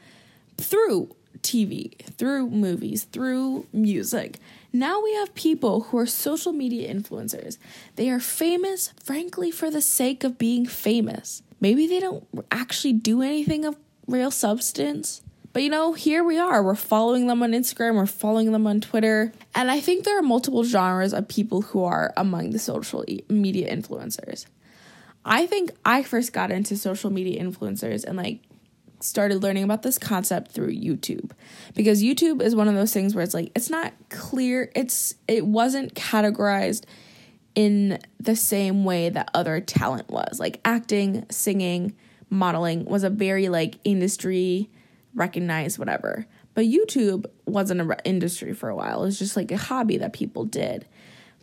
through 0.58 1.15
TV, 1.42 2.00
through 2.18 2.50
movies, 2.50 3.06
through 3.06 3.65
music. 3.74 4.38
Now 4.72 5.02
we 5.02 5.15
have 5.15 5.34
people 5.34 5.82
who 5.82 5.98
are 5.98 6.06
social 6.06 6.54
media 6.54 6.94
influencers. 6.94 7.58
They 7.96 8.10
are 8.10 8.20
famous, 8.20 8.94
frankly, 9.02 9.50
for 9.50 9.72
the 9.72 9.82
sake 9.82 10.24
of 10.24 10.38
being 10.38 10.68
famous. 10.68 11.42
Maybe 11.60 11.88
they 11.88 12.00
don't 12.00 12.28
actually 12.52 12.94
do 12.94 13.22
anything 13.22 13.65
of 13.65 13.78
real 14.10 14.32
substance. 14.32 15.22
But 15.52 15.63
you 15.63 15.69
know, 15.69 15.93
here 15.93 16.24
we 16.24 16.38
are. 16.38 16.62
We're 16.62 16.76
following 16.76 17.28
them 17.28 17.41
on 17.41 17.52
Instagram, 17.52 17.95
we're 17.95 18.06
following 18.06 18.52
them 18.52 18.67
on 18.67 18.82
Twitter. 18.82 19.32
And 19.56 19.72
I 19.72 19.80
think 19.80 20.06
there 20.06 20.17
are 20.19 20.24
multiple 20.24 20.63
genres 20.63 21.13
of 21.13 21.28
people 21.28 21.62
who 21.62 21.84
are 21.84 22.13
among 22.17 22.52
the 22.52 22.60
social 22.60 23.04
media 23.30 23.74
influencers. 23.76 24.45
I 25.26 25.45
think 25.45 25.72
I 25.84 26.04
first 26.04 26.34
got 26.34 26.52
into 26.52 26.78
social 26.78 27.10
media 27.10 27.43
influencers 27.43 28.04
and 28.04 28.17
like 28.17 28.39
started 29.02 29.41
learning 29.41 29.63
about 29.63 29.82
this 29.82 29.98
concept 29.98 30.52
through 30.52 30.74
YouTube 30.74 31.32
because 31.74 32.04
YouTube 32.04 32.41
is 32.41 32.56
one 32.56 32.67
of 32.67 32.76
those 32.76 32.93
things 32.93 33.15
where 33.15 33.24
it's 33.24 33.34
like 33.34 33.52
it's 33.56 33.69
not 33.69 33.93
clear 34.10 34.69
it's 34.76 35.15
it 35.28 35.45
wasn't 35.45 35.93
categorized 35.93 36.84
in 37.56 38.00
the 38.19 38.36
same 38.36 38.84
way 38.84 39.10
that 39.10 39.30
other 39.34 39.60
talent 39.60 40.10
was 40.10 40.39
like 40.39 40.60
acting, 40.63 41.26
singing, 41.30 41.95
modeling 42.30 42.86
was 42.86 43.04
a 43.04 43.10
very 43.10 43.50
like 43.50 43.80
industry 43.84 44.70
recognized 45.13 45.78
whatever. 45.80 46.26
But 46.54 46.65
YouTube 46.65 47.26
wasn't 47.46 47.82
an 47.82 47.96
industry 48.06 48.54
for 48.54 48.70
a 48.70 48.76
while. 48.76 49.04
It 49.04 49.08
was 49.08 49.20
just 49.20 49.36
like 49.36 49.52
a 49.52 49.58
hobby 49.58 49.98
that 49.98 50.13
people 50.13 50.46
did. 50.46 50.86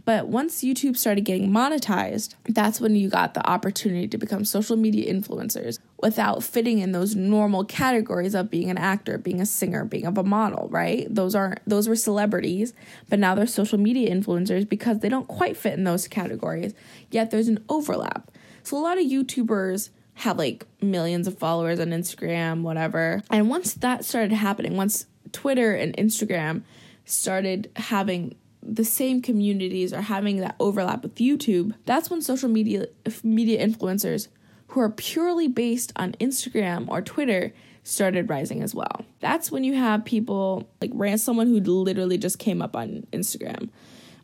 But 0.07 0.29
once 0.29 0.63
YouTube 0.63 0.97
started 0.97 1.25
getting 1.25 1.51
monetized, 1.51 2.37
that's 2.49 2.81
when 2.81 2.95
you 2.95 3.09
got 3.09 3.35
the 3.35 3.45
opportunity 3.45 4.07
to 4.07 4.19
become 4.19 4.45
social 4.45 4.77
media 4.77 5.13
influencers 5.13 5.81
without 6.01 6.45
fitting 6.45 6.79
in 6.79 6.93
those 6.93 7.17
normal 7.17 7.65
categories 7.65 8.33
of 8.33 8.49
being 8.49 8.71
an 8.71 8.79
actor, 8.79 9.19
being 9.19 9.41
a 9.41 9.47
singer, 9.47 9.85
being 9.85 10.07
of 10.07 10.17
a 10.17 10.23
model, 10.23 10.69
right? 10.71 11.13
Those 11.13 11.35
aren't 11.35 11.59
those 11.67 11.89
were 11.89 11.97
celebrities, 11.97 12.73
but 13.09 13.19
now 13.19 13.35
they're 13.35 13.49
social 13.49 13.79
media 13.79 14.15
influencers 14.15 14.69
because 14.69 15.01
they 15.01 15.09
don't 15.09 15.27
quite 15.27 15.57
fit 15.57 15.75
in 15.75 15.83
those 15.83 16.07
categories. 16.07 16.73
Yet 17.11 17.33
there's 17.33 17.49
an 17.49 17.65
overlap. 17.69 18.31
So 18.63 18.77
a 18.77 18.79
lot 18.79 18.99
of 18.99 19.05
YouTubers 19.05 19.91
have 20.17 20.39
like 20.39 20.67
millions 20.81 21.27
of 21.27 21.39
followers 21.39 21.79
on 21.79 21.89
Instagram, 21.89 22.63
whatever. 22.63 23.23
And 23.31 23.51
once 23.51 23.75
that 23.75 24.05
started 24.05 24.33
happening, 24.33 24.77
once 24.77 25.07
Twitter 25.33 25.75
and 25.75 25.95
Instagram 25.97 26.63
started 27.05 27.71
having 27.77 28.35
the 28.63 28.85
same 28.85 29.21
communities 29.21 29.93
or 29.93 30.01
having 30.01 30.39
that 30.39 30.57
overlap 30.59 31.03
with 31.03 31.17
YouTube, 31.17 31.75
that's 31.85 32.09
when 32.09 32.23
social 32.23 32.49
media 32.49 32.87
media 33.23 33.65
influencers 33.65 34.29
who 34.69 34.81
are 34.81 34.91
purely 34.91 35.49
based 35.49 35.93
on 35.97 36.13
Instagram 36.15 36.89
or 36.89 37.03
Twitter 37.03 37.53
started 37.85 38.31
rising 38.31 38.63
as 38.63 38.75
well. 38.75 39.05
That's 39.21 39.53
when 39.53 39.65
you 39.65 39.75
have 39.75 40.05
people 40.05 40.67
like 40.81 40.91
ran 40.95 41.19
someone 41.19 41.47
who 41.47 41.61
literally 41.61 42.17
just 42.17 42.39
came 42.39 42.63
up 42.63 42.75
on 42.75 43.07
Instagram 43.13 43.69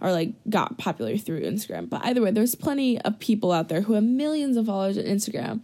or 0.03 0.13
like 0.13 0.35
got 0.51 0.77
popular 0.77 1.17
through 1.17 1.41
Instagram. 1.41 1.89
But 1.89 2.05
either 2.05 2.21
way, 2.21 2.33
there's 2.33 2.55
plenty 2.55 3.01
of 3.01 3.19
people 3.19 3.53
out 3.53 3.69
there 3.71 3.81
who 3.81 3.95
have 3.95 4.05
millions 4.05 4.59
of 4.59 4.67
followers 4.67 4.99
on 4.99 5.05
Instagram 5.05 5.63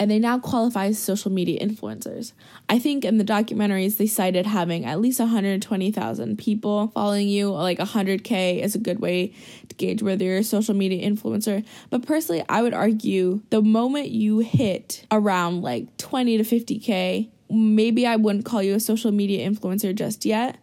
and 0.00 0.10
they 0.10 0.18
now 0.18 0.38
qualify 0.38 0.86
as 0.86 0.98
social 0.98 1.30
media 1.30 1.60
influencers. 1.60 2.32
I 2.70 2.78
think 2.78 3.04
in 3.04 3.18
the 3.18 3.24
documentaries 3.24 3.98
they 3.98 4.06
cited 4.06 4.46
having 4.46 4.86
at 4.86 4.98
least 4.98 5.20
120,000 5.20 6.38
people 6.38 6.88
following 6.94 7.28
you, 7.28 7.52
like 7.52 7.78
100k 7.78 8.62
is 8.62 8.74
a 8.74 8.78
good 8.78 9.00
way 9.00 9.34
to 9.68 9.74
gauge 9.76 10.02
whether 10.02 10.24
you're 10.24 10.38
a 10.38 10.42
social 10.42 10.74
media 10.74 11.06
influencer. 11.06 11.66
But 11.90 12.06
personally, 12.06 12.42
I 12.48 12.62
would 12.62 12.72
argue 12.72 13.42
the 13.50 13.60
moment 13.60 14.08
you 14.08 14.38
hit 14.38 15.04
around 15.10 15.60
like 15.60 15.94
20 15.98 16.38
to 16.38 16.44
50k, 16.44 17.28
maybe 17.50 18.06
I 18.06 18.16
wouldn't 18.16 18.46
call 18.46 18.62
you 18.62 18.74
a 18.74 18.80
social 18.80 19.12
media 19.12 19.46
influencer 19.48 19.94
just 19.94 20.24
yet. 20.24 20.56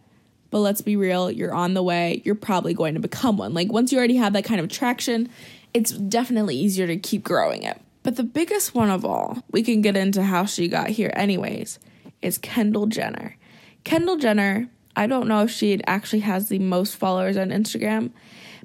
But 0.50 0.60
let's 0.60 0.80
be 0.80 0.96
real, 0.96 1.30
you're 1.30 1.54
on 1.54 1.74
the 1.74 1.82
way. 1.82 2.22
You're 2.24 2.34
probably 2.34 2.74
going 2.74 2.94
to 2.94 3.00
become 3.00 3.36
one. 3.36 3.54
Like 3.54 3.70
once 3.70 3.92
you 3.92 3.98
already 3.98 4.16
have 4.16 4.32
that 4.32 4.44
kind 4.44 4.60
of 4.60 4.68
traction, 4.68 5.28
it's 5.74 5.92
definitely 5.92 6.56
easier 6.56 6.86
to 6.86 6.96
keep 6.96 7.22
growing 7.22 7.62
it. 7.62 7.80
But 8.02 8.16
the 8.16 8.22
biggest 8.22 8.74
one 8.74 8.90
of 8.90 9.04
all, 9.04 9.42
we 9.50 9.62
can 9.62 9.82
get 9.82 9.96
into 9.96 10.22
how 10.22 10.46
she 10.46 10.68
got 10.68 10.88
here 10.88 11.12
anyways, 11.14 11.78
is 12.22 12.38
Kendall 12.38 12.86
Jenner. 12.86 13.36
Kendall 13.84 14.16
Jenner, 14.16 14.68
I 14.96 15.06
don't 15.06 15.28
know 15.28 15.42
if 15.42 15.50
she 15.50 15.80
actually 15.86 16.20
has 16.20 16.48
the 16.48 16.58
most 16.58 16.96
followers 16.96 17.36
on 17.36 17.50
Instagram, 17.50 18.10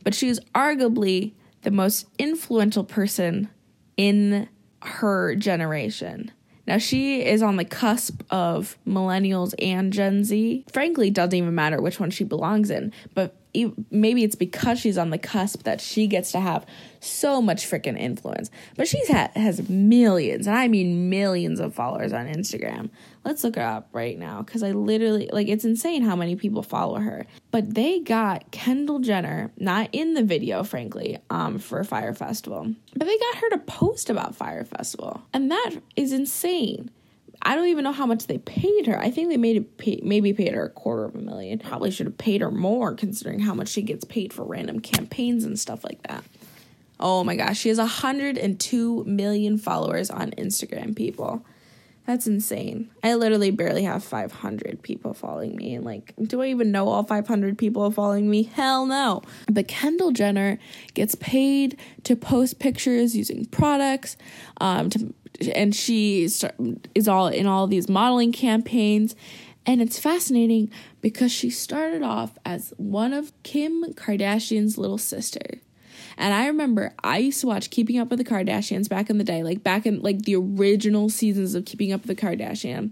but 0.04 0.16
she's 0.16 0.40
arguably 0.56 1.34
the 1.64 1.72
most 1.72 2.08
influential 2.18 2.84
person 2.84 3.50
in 3.98 4.48
her 4.82 5.36
generation. 5.36 6.32
Now, 6.66 6.78
she 6.78 7.26
is 7.26 7.42
on 7.42 7.58
the 7.58 7.66
cusp 7.66 8.22
of 8.30 8.78
millennials 8.88 9.54
and 9.60 9.92
Gen 9.92 10.24
Z. 10.24 10.66
Frankly, 10.72 11.10
doesn't 11.10 11.34
even 11.34 11.54
matter 11.54 11.82
which 11.82 12.00
one 12.00 12.10
she 12.10 12.24
belongs 12.24 12.70
in, 12.70 12.94
but 13.14 13.36
maybe 13.92 14.24
it's 14.24 14.36
because 14.36 14.80
she's 14.80 14.98
on 14.98 15.10
the 15.10 15.18
cusp 15.18 15.64
that 15.64 15.82
she 15.82 16.08
gets 16.08 16.32
to 16.32 16.40
have 16.40 16.66
so 17.00 17.42
much 17.42 17.70
freaking 17.70 18.00
influence. 18.00 18.50
But 18.76 18.88
she's 18.88 19.08
ha- 19.10 19.32
has 19.36 19.70
millions, 19.70 20.48
and 20.48 20.56
I 20.56 20.68
mean 20.68 21.10
millions 21.10 21.60
of 21.60 21.74
followers 21.74 22.14
on 22.14 22.28
Instagram. 22.28 22.90
Let's 23.24 23.44
look 23.44 23.56
her 23.56 23.62
up 23.62 23.90
right 23.94 24.18
now 24.18 24.42
because 24.42 24.64
I 24.64 24.72
literally 24.72 25.30
like 25.32 25.48
it's 25.48 25.66
insane 25.66 26.04
how 26.04 26.16
many 26.16 26.36
people 26.36 26.64
follow 26.64 27.00
her. 27.00 27.26
But 27.52 27.74
they 27.76 28.00
got 28.00 28.52
Kendall 28.52 29.00
Jenner, 29.00 29.52
not 29.58 29.90
in 29.92 30.14
the 30.14 30.24
video, 30.24 30.64
frankly, 30.64 31.20
um, 31.30 31.60
for 31.60 31.84
Fyre 31.84 32.14
Festival, 32.14 32.74
but 32.96 33.06
they 33.06 33.18
got 33.18 33.36
her 33.38 33.50
to 33.52 33.58
post 33.60 34.10
about 34.10 34.36
Fyre 34.36 34.66
Festival, 34.66 35.22
and 35.34 35.52
that 35.52 35.76
is 35.96 36.12
insane. 36.12 36.90
I 37.44 37.56
don't 37.56 37.68
even 37.68 37.84
know 37.84 37.92
how 37.92 38.06
much 38.06 38.28
they 38.28 38.38
paid 38.38 38.88
her. 38.88 38.98
I 39.00 39.12
think 39.12 39.30
they 39.30 39.38
made 39.38 39.78
pay, 39.78 40.00
maybe 40.02 40.34
paid 40.34 40.54
her 40.54 40.66
a 40.66 40.70
quarter 40.70 41.06
of 41.06 41.16
a 41.16 41.20
million. 41.20 41.60
Probably 41.60 41.92
should 41.92 42.08
have 42.08 42.18
paid 42.18 42.42
her 42.42 42.50
more 42.50 42.96
considering 42.96 43.40
how 43.40 43.54
much 43.54 43.68
she 43.68 43.82
gets 43.82 44.06
paid 44.06 44.32
for 44.32 44.44
random 44.44 44.80
campaigns 44.80 45.44
and 45.44 45.60
stuff 45.60 45.84
like 45.84 46.02
that. 46.04 46.24
Oh 47.00 47.24
my 47.24 47.36
gosh, 47.36 47.60
she 47.60 47.70
has 47.70 47.80
102 47.80 49.04
million 49.04 49.58
followers 49.58 50.10
on 50.10 50.32
Instagram, 50.32 50.96
people. 50.96 51.46
That's 52.06 52.28
insane. 52.28 52.90
I 53.02 53.16
literally 53.16 53.52
barely 53.52 53.84
have 53.84 54.04
500 54.04 54.82
people 54.82 55.14
following 55.14 55.56
me. 55.56 55.76
And 55.76 55.86
like, 55.86 56.14
do 56.22 56.42
I 56.42 56.48
even 56.48 56.72
know 56.72 56.90
all 56.90 57.04
500 57.04 57.58
people 57.58 57.90
following 57.92 58.30
me? 58.30 58.44
Hell 58.44 58.86
no. 58.86 59.22
But 59.50 59.70
Kendall 59.70 60.12
Jenner 60.12 60.60
gets 60.94 61.16
paid 61.16 61.80
to 62.04 62.18
post 62.18 62.60
pictures 62.60 63.16
using 63.16 63.46
products, 63.46 64.18
um, 64.60 64.90
to, 64.90 65.14
and 65.54 65.76
she 65.76 66.24
is 66.24 67.08
all 67.08 67.28
in 67.28 67.46
all 67.46 67.68
these 67.68 67.90
modeling 67.90 68.32
campaigns. 68.32 69.16
And 69.66 69.82
it's 69.82 69.98
fascinating 69.98 70.70
because 71.02 71.32
she 71.32 71.50
started 71.50 72.04
off 72.04 72.38
as 72.46 72.74
one 72.78 73.14
of 73.14 73.32
Kim 73.44 73.84
Kardashian's 73.94 74.78
little 74.78 74.98
sister. 74.98 75.60
And 76.18 76.34
I 76.34 76.48
remember 76.48 76.94
I 77.04 77.20
used 77.20 77.42
to 77.42 77.48
watch 77.48 77.70
Keeping 77.70 77.98
Up 77.98 78.10
with 78.10 78.20
the 78.20 78.26
Kardashians 78.26 78.90
back 78.90 79.10
in 79.10 79.18
the 79.18 79.24
day, 79.24 79.42
like 79.42 79.64
back 79.64 79.86
in 79.86 80.02
like 80.02 80.24
the 80.24 80.36
original 80.36 81.10
seasons 81.10 81.56
of 81.56 81.66
Keeping 81.66 81.92
Up 81.94 82.06
with 82.06 82.16
the 82.16 82.22
Kardashian. 82.22 82.92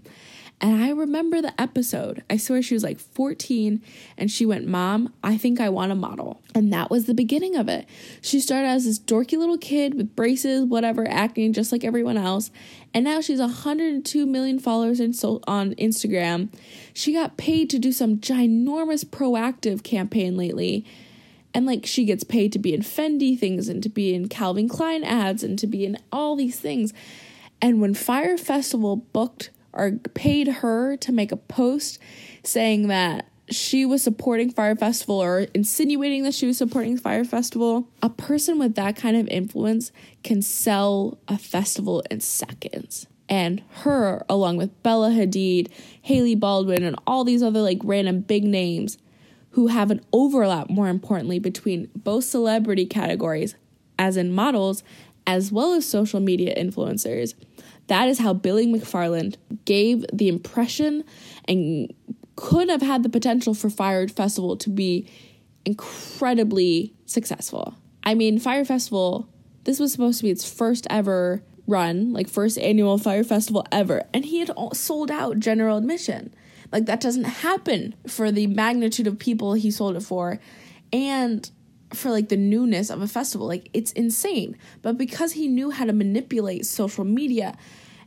And 0.62 0.80
I 0.80 0.90
remember 0.90 1.42
the 1.42 1.60
episode. 1.60 2.22
I 2.30 2.36
swear 2.36 2.62
she 2.62 2.74
was 2.74 2.84
like 2.84 3.00
14 3.00 3.82
and 4.16 4.30
she 4.30 4.46
went, 4.46 4.68
Mom, 4.68 5.12
I 5.22 5.36
think 5.36 5.60
I 5.60 5.68
want 5.68 5.90
a 5.90 5.96
model. 5.96 6.40
And 6.54 6.72
that 6.72 6.88
was 6.88 7.06
the 7.06 7.14
beginning 7.14 7.56
of 7.56 7.68
it. 7.68 7.88
She 8.20 8.38
started 8.38 8.68
as 8.68 8.84
this 8.84 9.00
dorky 9.00 9.36
little 9.36 9.58
kid 9.58 9.94
with 9.94 10.14
braces, 10.14 10.64
whatever, 10.64 11.04
acting 11.08 11.52
just 11.52 11.72
like 11.72 11.82
everyone 11.82 12.16
else. 12.16 12.52
And 12.94 13.04
now 13.04 13.20
she's 13.20 13.40
102 13.40 14.24
million 14.24 14.60
followers 14.60 15.00
in 15.00 15.12
so- 15.12 15.40
on 15.48 15.74
Instagram. 15.74 16.48
She 16.94 17.12
got 17.12 17.36
paid 17.36 17.68
to 17.70 17.80
do 17.80 17.90
some 17.90 18.18
ginormous 18.18 19.04
Proactiv 19.04 19.82
campaign 19.82 20.36
lately 20.36 20.84
and 21.52 21.66
like 21.66 21.86
she 21.86 22.04
gets 22.04 22.22
paid 22.22 22.52
to 22.52 22.60
be 22.60 22.72
in 22.72 22.82
Fendi 22.82 23.36
things 23.36 23.68
and 23.68 23.82
to 23.82 23.88
be 23.88 24.14
in 24.14 24.28
Calvin 24.28 24.68
Klein 24.68 25.02
ads 25.02 25.42
and 25.42 25.58
to 25.58 25.66
be 25.66 25.84
in 25.84 25.98
all 26.12 26.36
these 26.36 26.60
things. 26.60 26.92
And 27.60 27.80
when 27.80 27.94
Fyre 27.94 28.38
Festival 28.38 28.96
booked 28.96 29.50
or 29.72 29.92
paid 30.14 30.48
her 30.48 30.96
to 30.98 31.12
make 31.12 31.32
a 31.32 31.36
post 31.36 31.98
saying 32.44 32.88
that 32.88 33.28
she 33.50 33.84
was 33.84 34.02
supporting 34.02 34.50
Fyre 34.50 34.76
Festival 34.76 35.22
or 35.22 35.46
insinuating 35.54 36.22
that 36.22 36.34
she 36.34 36.46
was 36.46 36.58
supporting 36.58 36.96
Fyre 36.96 37.24
Festival, 37.24 37.88
a 38.02 38.08
person 38.08 38.58
with 38.58 38.74
that 38.76 38.96
kind 38.96 39.16
of 39.16 39.28
influence 39.28 39.92
can 40.22 40.42
sell 40.42 41.18
a 41.28 41.36
festival 41.36 42.02
in 42.10 42.20
seconds. 42.20 43.06
And 43.28 43.62
her, 43.82 44.24
along 44.28 44.56
with 44.56 44.82
Bella 44.82 45.10
Hadid, 45.10 45.70
Hailey 46.02 46.34
Baldwin, 46.34 46.82
and 46.82 46.96
all 47.06 47.24
these 47.24 47.42
other 47.42 47.60
like 47.60 47.78
random 47.82 48.20
big 48.20 48.44
names, 48.44 48.98
who 49.50 49.66
have 49.68 49.90
an 49.90 50.00
overlap, 50.12 50.70
more 50.70 50.88
importantly, 50.88 51.38
between 51.38 51.90
both 51.94 52.24
celebrity 52.24 52.86
categories, 52.86 53.54
as 53.98 54.16
in 54.16 54.32
models, 54.32 54.82
as 55.26 55.52
well 55.52 55.72
as 55.74 55.86
social 55.86 56.20
media 56.20 56.54
influencers. 56.56 57.34
That 57.92 58.08
is 58.08 58.18
how 58.18 58.32
Billy 58.32 58.66
McFarland 58.66 59.36
gave 59.66 60.06
the 60.10 60.28
impression 60.28 61.04
and 61.46 61.92
could 62.36 62.70
have 62.70 62.80
had 62.80 63.02
the 63.02 63.10
potential 63.10 63.52
for 63.52 63.68
Fyre 63.68 64.08
Festival 64.08 64.56
to 64.56 64.70
be 64.70 65.06
incredibly 65.66 66.94
successful. 67.04 67.74
I 68.02 68.14
mean, 68.14 68.38
Fyre 68.38 68.64
Festival, 68.64 69.28
this 69.64 69.78
was 69.78 69.92
supposed 69.92 70.20
to 70.20 70.24
be 70.24 70.30
its 70.30 70.50
first 70.50 70.86
ever 70.88 71.42
run, 71.66 72.14
like 72.14 72.30
first 72.30 72.56
annual 72.56 72.96
Fyre 72.96 73.24
Festival 73.24 73.66
ever, 73.70 74.04
and 74.14 74.24
he 74.24 74.38
had 74.38 74.50
sold 74.72 75.10
out 75.10 75.38
general 75.38 75.76
admission. 75.76 76.32
Like 76.72 76.86
that 76.86 77.02
doesn't 77.02 77.24
happen 77.24 77.94
for 78.06 78.32
the 78.32 78.46
magnitude 78.46 79.06
of 79.06 79.18
people 79.18 79.52
he 79.52 79.70
sold 79.70 79.96
it 79.96 80.02
for 80.02 80.40
and 80.94 81.50
for 81.92 82.10
like 82.10 82.30
the 82.30 82.38
newness 82.38 82.88
of 82.88 83.02
a 83.02 83.06
festival. 83.06 83.46
Like 83.46 83.68
it's 83.74 83.92
insane. 83.92 84.56
But 84.80 84.96
because 84.96 85.32
he 85.32 85.46
knew 85.46 85.70
how 85.70 85.84
to 85.84 85.92
manipulate 85.92 86.64
social 86.64 87.04
media 87.04 87.54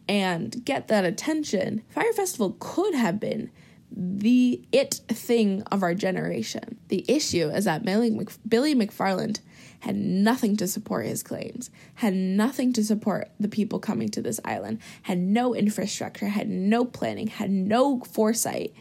and 0.07 0.63
get 0.65 0.87
that 0.87 1.05
attention, 1.05 1.81
Fyre 1.89 2.13
Festival 2.13 2.55
could 2.59 2.93
have 2.93 3.19
been 3.19 3.51
the 3.91 4.61
it 4.71 4.95
thing 5.07 5.61
of 5.63 5.81
our 5.83 5.93
generation. 5.93 6.77
The 6.89 7.05
issue 7.07 7.49
is 7.49 7.65
that 7.65 7.85
Billy, 7.85 8.09
Mc- 8.09 8.37
Billy 8.47 8.75
McFarland 8.75 9.39
had 9.79 9.95
nothing 9.95 10.57
to 10.57 10.67
support 10.67 11.05
his 11.05 11.23
claims, 11.23 11.69
had 11.95 12.13
nothing 12.13 12.73
to 12.73 12.83
support 12.83 13.29
the 13.39 13.47
people 13.47 13.79
coming 13.79 14.09
to 14.09 14.21
this 14.21 14.39
island, 14.43 14.79
had 15.03 15.19
no 15.19 15.53
infrastructure, 15.53 16.27
had 16.27 16.49
no 16.49 16.83
planning, 16.83 17.27
had 17.27 17.51
no 17.51 17.99
foresight 18.01 18.73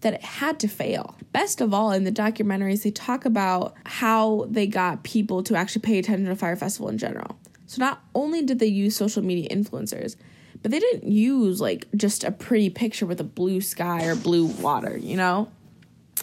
that 0.00 0.14
it 0.14 0.22
had 0.22 0.58
to 0.60 0.68
fail. 0.68 1.16
Best 1.32 1.60
of 1.60 1.74
all, 1.74 1.92
in 1.92 2.04
the 2.04 2.12
documentaries, 2.12 2.82
they 2.82 2.90
talk 2.90 3.24
about 3.24 3.74
how 3.84 4.46
they 4.48 4.66
got 4.66 5.02
people 5.02 5.42
to 5.42 5.54
actually 5.54 5.82
pay 5.82 5.98
attention 5.98 6.26
to 6.26 6.36
Fyre 6.36 6.56
Festival 6.56 6.88
in 6.88 6.98
general. 6.98 7.38
So 7.66 7.80
not 7.80 8.02
only 8.14 8.42
did 8.42 8.60
they 8.60 8.66
use 8.66 8.96
social 8.96 9.22
media 9.22 9.48
influencers, 9.50 10.16
but 10.62 10.70
they 10.70 10.80
didn't 10.80 11.10
use 11.10 11.60
like 11.60 11.86
just 11.96 12.24
a 12.24 12.30
pretty 12.30 12.70
picture 12.70 13.06
with 13.06 13.20
a 13.20 13.24
blue 13.24 13.60
sky 13.60 14.06
or 14.06 14.14
blue 14.14 14.46
water, 14.46 14.96
you 14.96 15.16
know? 15.16 15.48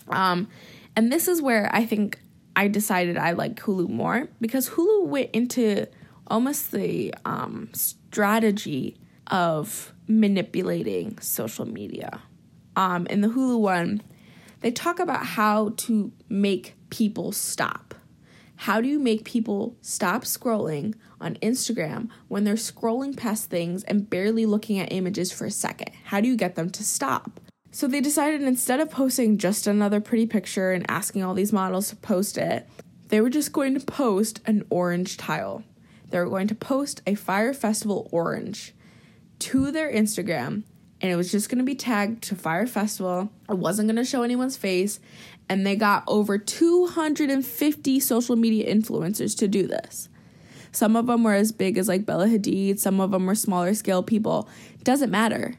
Um, 0.09 0.47
and 0.95 1.11
this 1.11 1.27
is 1.27 1.41
where 1.41 1.69
I 1.73 1.85
think 1.85 2.19
I 2.55 2.67
decided 2.67 3.17
I 3.17 3.31
like 3.31 3.55
Hulu 3.55 3.89
more 3.89 4.29
because 4.39 4.69
Hulu 4.69 5.07
went 5.07 5.31
into 5.31 5.87
almost 6.27 6.71
the 6.71 7.13
um, 7.25 7.69
strategy 7.73 8.97
of 9.27 9.93
manipulating 10.07 11.19
social 11.19 11.65
media. 11.65 12.21
Um, 12.75 13.07
in 13.07 13.21
the 13.21 13.27
Hulu 13.27 13.59
one, 13.59 14.01
they 14.61 14.71
talk 14.71 14.99
about 14.99 15.25
how 15.25 15.73
to 15.77 16.11
make 16.29 16.75
people 16.89 17.31
stop. 17.31 17.93
How 18.57 18.79
do 18.79 18.87
you 18.87 18.99
make 18.99 19.25
people 19.25 19.75
stop 19.81 20.23
scrolling 20.23 20.95
on 21.25 21.35
Instagram 21.35 22.09
when 22.27 22.43
they're 22.43 22.53
scrolling 22.53 23.17
past 23.17 23.49
things 23.49 23.83
and 23.83 24.09
barely 24.09 24.45
looking 24.45 24.79
at 24.79 24.93
images 24.93 25.31
for 25.31 25.45
a 25.45 25.51
second? 25.51 25.89
How 26.05 26.21
do 26.21 26.27
you 26.27 26.37
get 26.37 26.55
them 26.55 26.69
to 26.69 26.83
stop? 26.83 27.41
So 27.71 27.87
they 27.87 27.99
decided 27.99 28.43
instead 28.43 28.79
of 28.79 28.89
posting 28.89 29.37
just 29.37 29.67
another 29.67 29.99
pretty 29.99 30.27
picture 30.27 30.71
and 30.71 30.89
asking 30.89 31.23
all 31.23 31.33
these 31.33 31.51
models 31.51 31.89
to 31.89 31.97
post 31.97 32.37
it, 32.37 32.69
they 33.09 33.19
were 33.19 33.29
just 33.29 33.51
going 33.51 33.77
to 33.77 33.85
post 33.85 34.39
an 34.45 34.65
orange 34.69 35.17
tile. 35.17 35.63
They 36.09 36.19
were 36.19 36.29
going 36.29 36.47
to 36.47 36.55
post 36.55 37.01
a 37.05 37.15
Fyre 37.15 37.53
Festival 37.53 38.07
orange 38.11 38.73
to 39.39 39.71
their 39.71 39.91
Instagram, 39.91 40.63
and 41.01 41.11
it 41.11 41.15
was 41.15 41.31
just 41.31 41.49
going 41.49 41.57
to 41.57 41.65
be 41.65 41.75
tagged 41.75 42.23
to 42.25 42.35
Fyre 42.35 42.67
Festival. 42.67 43.29
It 43.49 43.57
wasn't 43.57 43.89
going 43.89 43.97
to 43.97 44.05
show 44.05 44.23
anyone's 44.23 44.55
face, 44.55 44.99
and 45.49 45.65
they 45.65 45.75
got 45.75 46.03
over 46.07 46.37
250 46.37 47.99
social 47.99 48.35
media 48.35 48.73
influencers 48.73 49.37
to 49.39 49.47
do 49.47 49.67
this. 49.67 50.07
Some 50.75 50.95
of 50.95 51.07
them 51.07 51.23
were 51.23 51.33
as 51.33 51.51
big 51.51 51.77
as 51.77 51.87
like 51.87 52.05
Bella 52.05 52.27
Hadid, 52.27 52.79
some 52.79 52.99
of 52.99 53.11
them 53.11 53.25
were 53.25 53.35
smaller 53.35 53.73
scale 53.73 54.03
people. 54.03 54.49
Doesn't 54.83 55.11
matter 55.11 55.57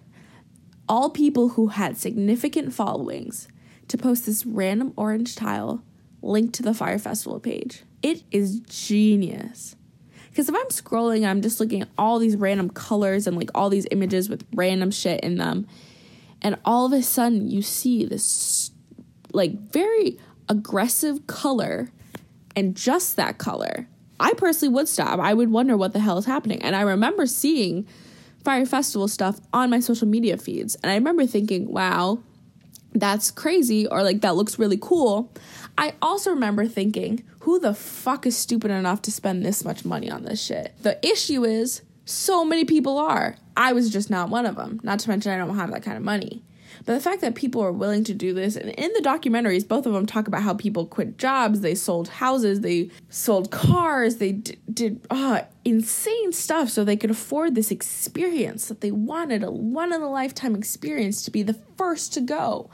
all 0.89 1.11
people 1.11 1.51
who 1.51 1.69
had 1.69 1.97
significant 1.97 2.73
followings 2.73 3.49
to 3.89 3.99
post 3.99 4.27
this 4.27 4.47
random 4.47 4.93
orange 4.97 5.35
tile 5.35 5.83
linked 6.23 6.55
to 6.55 6.63
the 6.63 6.75
Fyre 6.75 6.99
Festival 6.99 7.41
page. 7.41 7.83
It 8.03 8.23
is 8.31 8.61
genius. 8.61 9.77
Because 10.31 10.49
if 10.49 10.55
I'm 10.55 10.69
scrolling, 10.69 11.27
I'm 11.27 11.41
just 11.41 11.61
looking 11.61 11.83
at 11.83 11.89
all 11.97 12.19
these 12.19 12.37
random 12.37 12.71
colors 12.71 13.27
and 13.27 13.37
like 13.37 13.51
all 13.55 13.71
these 13.71 13.87
images 13.91 14.29
with 14.29 14.45
random 14.55 14.91
shit 14.91 15.21
in 15.21 15.39
them. 15.39 15.67
And 16.43 16.59
all 16.65 16.87
of 16.87 16.93
a 16.93 17.03
sudden, 17.03 17.49
you 17.49 17.63
see 17.63 18.05
this 18.05 18.71
like 19.33 19.53
very 19.73 20.19
aggressive 20.49 21.27
color 21.27 21.91
and 22.55 22.77
just 22.77 23.17
that 23.17 23.39
color. 23.39 23.89
I 24.19 24.33
personally 24.35 24.75
would 24.75 24.89
stop. 24.89 25.19
I 25.21 25.35
would 25.35 25.51
wonder 25.51 25.77
what 25.77 25.93
the 25.93 26.01
hell 26.01 26.19
is 26.19 26.25
happening. 26.25 26.63
And 26.63 26.75
I 26.75 26.83
remember 26.83 27.27
seeing 27.27 27.87
Fyre 28.45 28.67
Festival 28.67 29.09
stuff 29.09 29.41
on 29.53 29.71
my 29.71 29.81
social 29.81 30.09
media 30.09 30.37
feeds. 30.37 30.77
And 30.77 30.91
I 30.91 30.95
remember 30.95 31.27
thinking, 31.27 31.71
wow, 31.71 32.21
that's 32.93 33.31
crazy, 33.31 33.87
or 33.87 34.03
like 34.03 34.23
that 34.23 34.37
looks 34.37 34.59
really 34.59 34.79
cool. 34.81 35.33
I 35.77 35.95
also 36.01 36.31
remember 36.31 36.67
thinking, 36.67 37.23
who 37.41 37.59
the 37.59 37.75
fuck 37.75 38.27
is 38.27 38.37
stupid 38.37 38.71
enough 38.71 39.03
to 39.03 39.13
spend 39.13 39.45
this 39.45 39.65
much 39.65 39.85
money 39.85 40.11
on 40.11 40.23
this 40.23 40.43
shit? 40.43 40.73
The 40.83 41.05
issue 41.07 41.45
is, 41.45 41.83
so 42.07 42.45
many 42.45 42.65
people 42.65 42.99
are. 42.99 43.37
I 43.57 43.73
was 43.73 43.91
just 43.91 44.11
not 44.11 44.31
one 44.31 44.47
of 44.47 44.57
them. 44.57 44.81
Not 44.83 45.01
to 45.01 45.11
mention, 45.11 45.33
I 45.33 45.39
don't 45.39 45.57
have 45.57 45.73
that 45.73 45.83
kind 45.83 45.97
of 45.97 46.05
money. 46.05 46.43
But 46.87 46.95
the 46.95 47.01
fact 47.01 47.21
that 47.23 47.35
people 47.35 47.61
are 47.63 47.73
willing 47.73 48.05
to 48.05 48.15
do 48.15 48.33
this, 48.33 48.55
and 48.55 48.71
in 48.71 48.93
the 48.93 49.01
documentaries, 49.01 49.67
both 49.67 49.87
of 49.87 49.93
them 49.93 50.07
talk 50.07 50.29
about 50.29 50.43
how 50.43 50.55
people 50.55 50.87
quit 50.87 51.19
jobs, 51.19 51.61
they 51.61 51.75
sold 51.75 52.09
houses, 52.09 52.61
they 52.61 52.91
sold 53.11 53.51
cars, 53.51 54.17
they 54.17 54.33
d- 54.33 54.57
did 54.73 55.05
uh, 55.11 55.43
insane 55.65 56.33
stuff 56.33 56.71
so 56.71 56.85
they 56.85 56.97
could 56.97 57.11
afford 57.11 57.57
this 57.57 57.73
experience 57.73 58.69
that 58.69 58.83
they 58.83 58.93
wanted 58.93 59.43
a 59.43 59.51
one 59.51 59.93
in 59.93 60.01
a 60.01 60.09
lifetime 60.09 60.55
experience 60.55 61.23
to 61.25 61.33
be 61.33 61.43
the 61.43 61.59
first 61.77 62.15
to 62.15 62.21
go. 62.21 62.71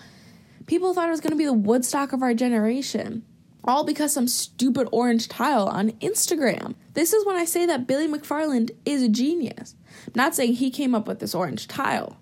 People 0.67 0.93
thought 0.93 1.09
it 1.09 1.13
was 1.13 1.23
going 1.23 1.31
to 1.31 1.37
be 1.37 1.47
the 1.47 1.53
Woodstock 1.55 2.13
of 2.13 2.23
our 2.23 2.35
generation. 2.35 3.25
All 3.65 3.83
because 3.83 4.13
some 4.13 4.29
stupid 4.29 4.89
orange 4.93 5.29
tile 5.29 5.69
on 5.69 5.93
Instagram. 5.93 6.75
This 6.93 7.15
is 7.15 7.25
when 7.25 7.37
I 7.37 7.47
say 7.47 7.65
that 7.65 7.87
Billy 7.87 8.09
McFarland 8.09 8.73
is 8.85 9.03
a 9.03 9.09
genius. 9.09 9.75
I'm 10.07 10.13
not 10.17 10.35
saying 10.35 10.55
he 10.55 10.71
came 10.71 10.95
up 10.95 11.09
with 11.09 11.21
this 11.21 11.35
orange 11.35 11.67
tile, 11.67 12.19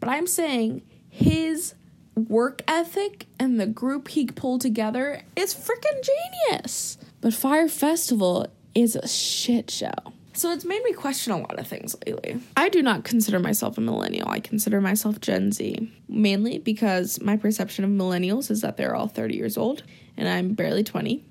but 0.00 0.08
I'm 0.08 0.26
saying 0.26 0.82
his 1.18 1.74
work 2.14 2.62
ethic 2.68 3.26
and 3.40 3.58
the 3.58 3.66
group 3.66 4.08
he 4.08 4.26
pulled 4.26 4.60
together 4.60 5.22
is 5.34 5.52
freaking 5.52 6.00
genius. 6.02 6.96
But 7.20 7.34
Fyre 7.34 7.68
Festival 7.68 8.46
is 8.72 8.94
a 8.94 9.08
shit 9.08 9.68
show. 9.68 9.92
So 10.32 10.52
it's 10.52 10.64
made 10.64 10.82
me 10.84 10.92
question 10.92 11.32
a 11.32 11.38
lot 11.38 11.58
of 11.58 11.66
things 11.66 11.96
lately. 12.06 12.40
I 12.56 12.68
do 12.68 12.80
not 12.80 13.02
consider 13.02 13.40
myself 13.40 13.76
a 13.78 13.80
millennial. 13.80 14.28
I 14.28 14.38
consider 14.38 14.80
myself 14.80 15.20
Gen 15.20 15.50
Z, 15.50 15.92
mainly 16.08 16.58
because 16.58 17.20
my 17.20 17.36
perception 17.36 17.84
of 17.84 17.90
millennials 17.90 18.48
is 18.48 18.60
that 18.60 18.76
they're 18.76 18.94
all 18.94 19.08
30 19.08 19.34
years 19.34 19.58
old 19.58 19.82
and 20.16 20.28
I'm 20.28 20.54
barely 20.54 20.84
20. 20.84 21.24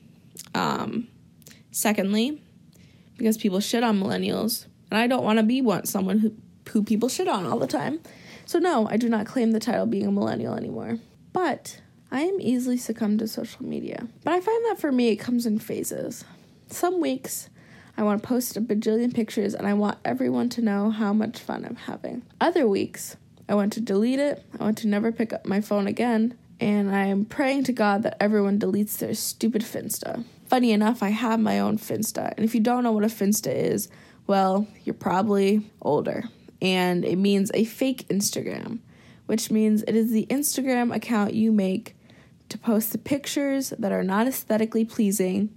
Um, 0.54 1.08
secondly, 1.72 2.42
because 3.18 3.38
people 3.38 3.62
shit 3.62 3.84
on 3.84 4.02
millennials, 4.02 4.66
and 4.92 5.00
I 5.00 5.08
don't 5.08 5.24
want 5.24 5.40
to 5.40 5.44
be 5.44 5.62
one 5.62 5.86
someone 5.86 6.20
who 6.20 6.34
who 6.72 6.84
people 6.84 7.10
shit 7.10 7.28
on 7.28 7.46
all 7.46 7.60
the 7.60 7.68
time. 7.68 8.00
So 8.48 8.60
no, 8.60 8.88
I 8.90 8.96
do 8.96 9.10
not 9.10 9.26
claim 9.26 9.52
the 9.52 9.60
title 9.60 9.86
being 9.86 10.08
a 10.08 10.12
millennial 10.12 10.56
anymore. 10.56 11.00
But 11.34 11.82
I 12.10 12.22
am 12.22 12.40
easily 12.40 12.78
succumb 12.78 13.18
to 13.18 13.28
social 13.28 13.66
media. 13.66 14.08
But 14.24 14.34
I 14.36 14.40
find 14.40 14.66
that 14.66 14.80
for 14.80 14.90
me 14.90 15.10
it 15.10 15.18
comes 15.18 15.46
in 15.46 15.60
phases. 15.60 16.24
Some 16.68 17.02
weeks 17.02 17.50
I 17.98 18.04
want 18.04 18.24
to 18.24 18.28
post 18.28 18.56
a 18.56 18.62
bajillion 18.62 19.14
pictures 19.14 19.54
and 19.54 19.68
I 19.68 19.74
want 19.74 19.98
everyone 20.06 20.48
to 20.50 20.62
know 20.62 20.92
how 20.92 21.12
much 21.12 21.40
fun 21.40 21.66
I'm 21.66 21.76
having. 21.76 22.24
Other 22.40 22.66
weeks 22.70 23.18
I 23.50 23.56
want 23.56 23.74
to 23.74 23.82
delete 23.82 24.20
it. 24.20 24.42
I 24.58 24.64
want 24.64 24.78
to 24.78 24.88
never 24.88 25.12
pick 25.12 25.34
up 25.34 25.46
my 25.46 25.60
phone 25.60 25.86
again. 25.86 26.38
And 26.62 26.90
I 26.90 27.08
am 27.08 27.26
praying 27.26 27.66
to 27.66 27.74
God 27.74 28.04
that 28.04 28.16
everyone 28.22 28.60
deletes 28.60 28.98
their 28.98 29.14
stupid 29.14 29.62
Finsta. 29.62 30.24
Funny 30.46 30.72
enough, 30.72 31.04
I 31.04 31.10
have 31.10 31.42
my 31.42 31.60
own 31.60 31.78
Finsta. 31.78 32.34
And 32.38 32.46
if 32.46 32.56
you 32.56 32.62
don't 32.62 32.86
know 32.86 32.94
what 32.94 33.04
a 33.04 33.08
Finsta 33.08 33.54
is, 33.54 33.90
well, 34.26 34.68
you're 34.86 34.94
probably 34.94 35.70
older. 35.82 36.24
And 36.62 37.06
it 37.06 37.18
means 37.18 37.52
a 37.54 37.66
fake 37.66 38.08
Instagram, 38.10 38.80
which 39.26 39.52
means 39.52 39.84
it 39.84 39.96
is 39.96 40.12
the 40.12 40.26
Instagram 40.30 40.96
account 40.96 41.34
you 41.34 41.52
make 41.52 41.96
to 42.50 42.58
post 42.58 42.92
the 42.92 42.98
pictures 42.98 43.72
that 43.78 43.92
are 43.92 44.04
not 44.04 44.28
aesthetically 44.28 44.86
pleasing. 44.86 45.50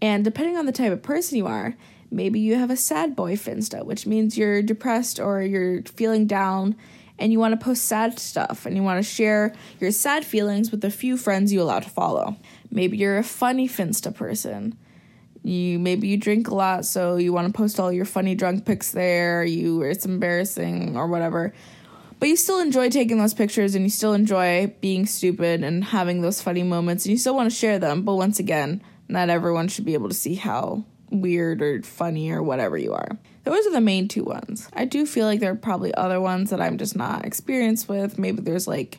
And 0.00 0.24
depending 0.24 0.56
on 0.56 0.66
the 0.66 0.72
type 0.72 0.92
of 0.92 1.02
person 1.02 1.38
you 1.38 1.46
are, 1.46 1.76
maybe 2.10 2.40
you 2.40 2.56
have 2.56 2.70
a 2.70 2.76
sad 2.76 3.14
boy 3.14 3.36
Finsta, 3.36 3.84
which 3.84 4.06
means 4.06 4.38
you're 4.38 4.62
depressed 4.62 5.20
or 5.20 5.42
you're 5.42 5.82
feeling 5.82 6.26
down 6.26 6.76
and 7.18 7.32
you 7.32 7.38
want 7.38 7.58
to 7.58 7.64
post 7.64 7.84
sad 7.84 8.18
stuff 8.18 8.64
and 8.64 8.76
you 8.76 8.82
want 8.82 9.04
to 9.04 9.08
share 9.08 9.52
your 9.80 9.90
sad 9.90 10.24
feelings 10.24 10.70
with 10.70 10.80
the 10.80 10.90
few 10.90 11.16
friends 11.16 11.52
you 11.52 11.60
allow 11.60 11.80
to 11.80 11.90
follow. 11.90 12.36
Maybe 12.70 12.96
you're 12.96 13.18
a 13.18 13.24
funny 13.24 13.68
Finsta 13.68 14.14
person. 14.14 14.78
You 15.48 15.78
maybe 15.78 16.08
you 16.08 16.18
drink 16.18 16.48
a 16.48 16.54
lot, 16.54 16.84
so 16.84 17.16
you 17.16 17.32
want 17.32 17.46
to 17.46 17.56
post 17.56 17.80
all 17.80 17.90
your 17.90 18.04
funny 18.04 18.34
drunk 18.34 18.66
pics 18.66 18.90
there. 18.90 19.42
You 19.42 19.82
it's 19.82 20.04
embarrassing 20.04 20.96
or 20.96 21.06
whatever. 21.06 21.54
But 22.20 22.28
you 22.28 22.36
still 22.36 22.60
enjoy 22.60 22.90
taking 22.90 23.18
those 23.18 23.32
pictures 23.32 23.74
and 23.74 23.84
you 23.84 23.90
still 23.90 24.12
enjoy 24.12 24.74
being 24.80 25.06
stupid 25.06 25.62
and 25.62 25.84
having 25.84 26.20
those 26.20 26.42
funny 26.42 26.64
moments 26.64 27.06
and 27.06 27.12
you 27.12 27.18
still 27.18 27.34
want 27.34 27.50
to 27.50 27.56
share 27.56 27.78
them. 27.78 28.02
But 28.02 28.16
once 28.16 28.38
again, 28.38 28.82
not 29.08 29.30
everyone 29.30 29.68
should 29.68 29.84
be 29.84 29.94
able 29.94 30.08
to 30.08 30.14
see 30.14 30.34
how 30.34 30.84
weird 31.10 31.62
or 31.62 31.82
funny 31.82 32.30
or 32.30 32.42
whatever 32.42 32.76
you 32.76 32.92
are. 32.92 33.16
Those 33.44 33.66
are 33.66 33.72
the 33.72 33.80
main 33.80 34.08
two 34.08 34.24
ones. 34.24 34.68
I 34.74 34.84
do 34.84 35.06
feel 35.06 35.24
like 35.26 35.40
there 35.40 35.52
are 35.52 35.56
probably 35.56 35.94
other 35.94 36.20
ones 36.20 36.50
that 36.50 36.60
I'm 36.60 36.76
just 36.76 36.96
not 36.96 37.24
experienced 37.24 37.88
with. 37.88 38.18
Maybe 38.18 38.42
there's 38.42 38.68
like 38.68 38.98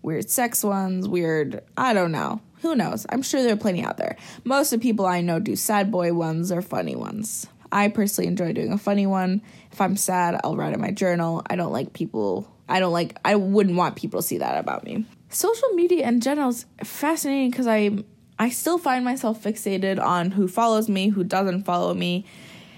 weird 0.00 0.30
sex 0.30 0.64
ones, 0.64 1.06
weird, 1.06 1.62
I 1.76 1.92
don't 1.92 2.12
know. 2.12 2.40
Who 2.66 2.74
knows? 2.74 3.06
I'm 3.10 3.22
sure 3.22 3.44
there 3.44 3.52
are 3.52 3.56
plenty 3.56 3.84
out 3.84 3.96
there. 3.96 4.16
Most 4.42 4.72
of 4.72 4.80
the 4.80 4.82
people 4.82 5.06
I 5.06 5.20
know 5.20 5.38
do 5.38 5.54
sad 5.54 5.92
boy 5.92 6.12
ones 6.12 6.50
or 6.50 6.60
funny 6.60 6.96
ones. 6.96 7.46
I 7.70 7.86
personally 7.86 8.26
enjoy 8.26 8.54
doing 8.54 8.72
a 8.72 8.76
funny 8.76 9.06
one. 9.06 9.40
If 9.70 9.80
I'm 9.80 9.96
sad, 9.96 10.40
I'll 10.42 10.56
write 10.56 10.74
in 10.74 10.80
my 10.80 10.90
journal. 10.90 11.44
I 11.48 11.54
don't 11.54 11.70
like 11.70 11.92
people, 11.92 12.52
I 12.68 12.80
don't 12.80 12.92
like, 12.92 13.18
I 13.24 13.36
wouldn't 13.36 13.76
want 13.76 13.94
people 13.94 14.20
to 14.20 14.26
see 14.26 14.38
that 14.38 14.58
about 14.58 14.82
me. 14.82 15.06
Social 15.28 15.68
media 15.74 16.08
in 16.08 16.20
general 16.20 16.48
is 16.48 16.66
fascinating 16.82 17.52
because 17.52 17.68
I, 17.68 18.02
I 18.36 18.50
still 18.50 18.78
find 18.78 19.04
myself 19.04 19.40
fixated 19.44 20.02
on 20.02 20.32
who 20.32 20.48
follows 20.48 20.88
me, 20.88 21.10
who 21.10 21.22
doesn't 21.22 21.62
follow 21.62 21.94
me, 21.94 22.24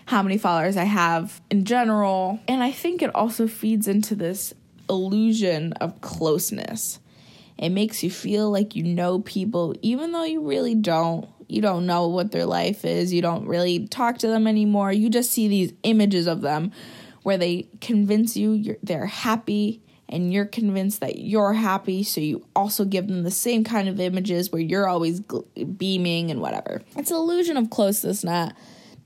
how 0.04 0.22
many 0.22 0.36
followers 0.36 0.76
I 0.76 0.84
have 0.84 1.40
in 1.48 1.64
general. 1.64 2.40
And 2.46 2.62
I 2.62 2.72
think 2.72 3.00
it 3.00 3.14
also 3.14 3.46
feeds 3.46 3.88
into 3.88 4.14
this 4.14 4.52
illusion 4.90 5.72
of 5.80 6.02
closeness. 6.02 6.98
It 7.58 7.70
makes 7.70 8.02
you 8.02 8.10
feel 8.10 8.50
like 8.50 8.76
you 8.76 8.84
know 8.84 9.20
people, 9.20 9.74
even 9.82 10.12
though 10.12 10.24
you 10.24 10.46
really 10.46 10.74
don't 10.74 11.28
you 11.48 11.62
don't 11.62 11.86
know 11.86 12.08
what 12.08 12.30
their 12.30 12.44
life 12.44 12.84
is. 12.84 13.12
You 13.12 13.22
don't 13.22 13.46
really 13.46 13.88
talk 13.88 14.18
to 14.18 14.28
them 14.28 14.46
anymore. 14.46 14.92
You 14.92 15.08
just 15.08 15.30
see 15.30 15.48
these 15.48 15.72
images 15.82 16.26
of 16.26 16.42
them 16.42 16.72
where 17.22 17.38
they 17.38 17.68
convince 17.80 18.36
you 18.36 18.76
they're 18.82 19.06
happy 19.06 19.82
and 20.08 20.32
you're 20.32 20.46
convinced 20.46 21.00
that 21.00 21.18
you're 21.18 21.54
happy. 21.54 22.02
So 22.02 22.20
you 22.20 22.46
also 22.54 22.84
give 22.84 23.08
them 23.08 23.22
the 23.22 23.30
same 23.30 23.64
kind 23.64 23.88
of 23.88 24.00
images 24.00 24.52
where 24.52 24.62
you're 24.62 24.88
always 24.88 25.20
gl- 25.20 25.46
beaming 25.76 26.30
and 26.30 26.40
whatever. 26.40 26.82
It's 26.96 27.10
an 27.10 27.16
illusion 27.16 27.56
of 27.56 27.70
closeness 27.70 28.22
that 28.22 28.56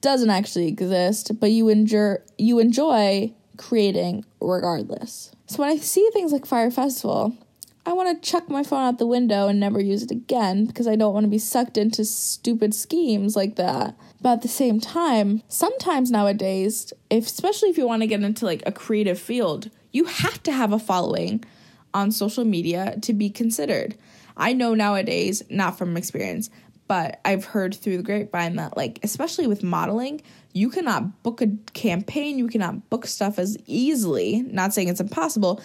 doesn't 0.00 0.30
actually 0.30 0.68
exist, 0.68 1.38
but 1.40 1.50
you 1.50 1.68
enjoy 1.68 2.16
you 2.38 2.58
enjoy 2.58 3.32
creating 3.56 4.24
regardless. 4.40 5.32
So 5.46 5.58
when 5.62 5.70
I 5.70 5.76
see 5.76 6.08
things 6.12 6.32
like 6.32 6.46
Fyre 6.46 6.70
Festival, 6.70 7.36
I 7.84 7.94
want 7.94 8.22
to 8.22 8.30
chuck 8.30 8.48
my 8.48 8.62
phone 8.62 8.84
out 8.84 8.98
the 8.98 9.06
window 9.06 9.48
and 9.48 9.58
never 9.58 9.80
use 9.80 10.04
it 10.04 10.12
again 10.12 10.66
because 10.66 10.86
I 10.86 10.94
don't 10.94 11.12
want 11.12 11.24
to 11.24 11.30
be 11.30 11.38
sucked 11.38 11.76
into 11.76 12.04
stupid 12.04 12.74
schemes 12.74 13.34
like 13.34 13.56
that. 13.56 13.96
But 14.20 14.34
at 14.34 14.42
the 14.42 14.48
same 14.48 14.78
time, 14.78 15.42
sometimes 15.48 16.10
nowadays, 16.10 16.92
if 17.10 17.26
especially 17.26 17.70
if 17.70 17.78
you 17.78 17.88
want 17.88 18.02
to 18.02 18.06
get 18.06 18.22
into 18.22 18.44
like 18.44 18.62
a 18.66 18.72
creative 18.72 19.18
field, 19.18 19.68
you 19.90 20.04
have 20.04 20.40
to 20.44 20.52
have 20.52 20.72
a 20.72 20.78
following 20.78 21.44
on 21.92 22.12
social 22.12 22.44
media 22.44 22.98
to 23.02 23.12
be 23.12 23.28
considered. 23.28 23.96
I 24.36 24.52
know 24.52 24.74
nowadays, 24.74 25.42
not 25.50 25.76
from 25.76 25.96
experience, 25.96 26.50
but 26.86 27.20
I've 27.24 27.46
heard 27.46 27.74
through 27.74 27.96
the 27.96 28.02
grapevine 28.04 28.56
that 28.56 28.76
like 28.76 29.00
especially 29.02 29.48
with 29.48 29.64
modeling, 29.64 30.22
you 30.52 30.70
cannot 30.70 31.22
book 31.24 31.42
a 31.42 31.48
campaign, 31.72 32.38
you 32.38 32.46
cannot 32.46 32.90
book 32.90 33.06
stuff 33.06 33.40
as 33.40 33.58
easily, 33.66 34.42
not 34.42 34.72
saying 34.72 34.88
it's 34.88 35.00
impossible, 35.00 35.60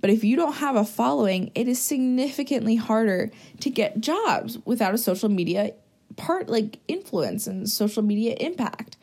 but 0.00 0.10
if 0.10 0.24
you 0.24 0.36
don't 0.36 0.54
have 0.54 0.76
a 0.76 0.84
following, 0.84 1.50
it 1.54 1.68
is 1.68 1.80
significantly 1.80 2.76
harder 2.76 3.30
to 3.60 3.70
get 3.70 4.00
jobs 4.00 4.58
without 4.64 4.94
a 4.94 4.98
social 4.98 5.28
media 5.28 5.72
part 6.16 6.48
like 6.48 6.78
influence 6.88 7.46
and 7.46 7.68
social 7.68 8.02
media 8.02 8.36
impact. 8.40 8.96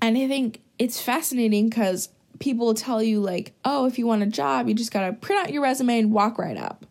And 0.00 0.18
I 0.18 0.26
think 0.26 0.60
it's 0.78 1.00
fascinating 1.00 1.68
because 1.68 2.08
people 2.38 2.74
tell 2.74 3.02
you, 3.02 3.20
like, 3.20 3.52
oh, 3.64 3.86
if 3.86 3.98
you 3.98 4.06
want 4.06 4.22
a 4.22 4.26
job, 4.26 4.68
you 4.68 4.74
just 4.74 4.90
gotta 4.90 5.12
print 5.12 5.42
out 5.42 5.52
your 5.52 5.62
resume 5.62 5.98
and 5.98 6.12
walk 6.12 6.38
right 6.38 6.56
up. 6.56 6.84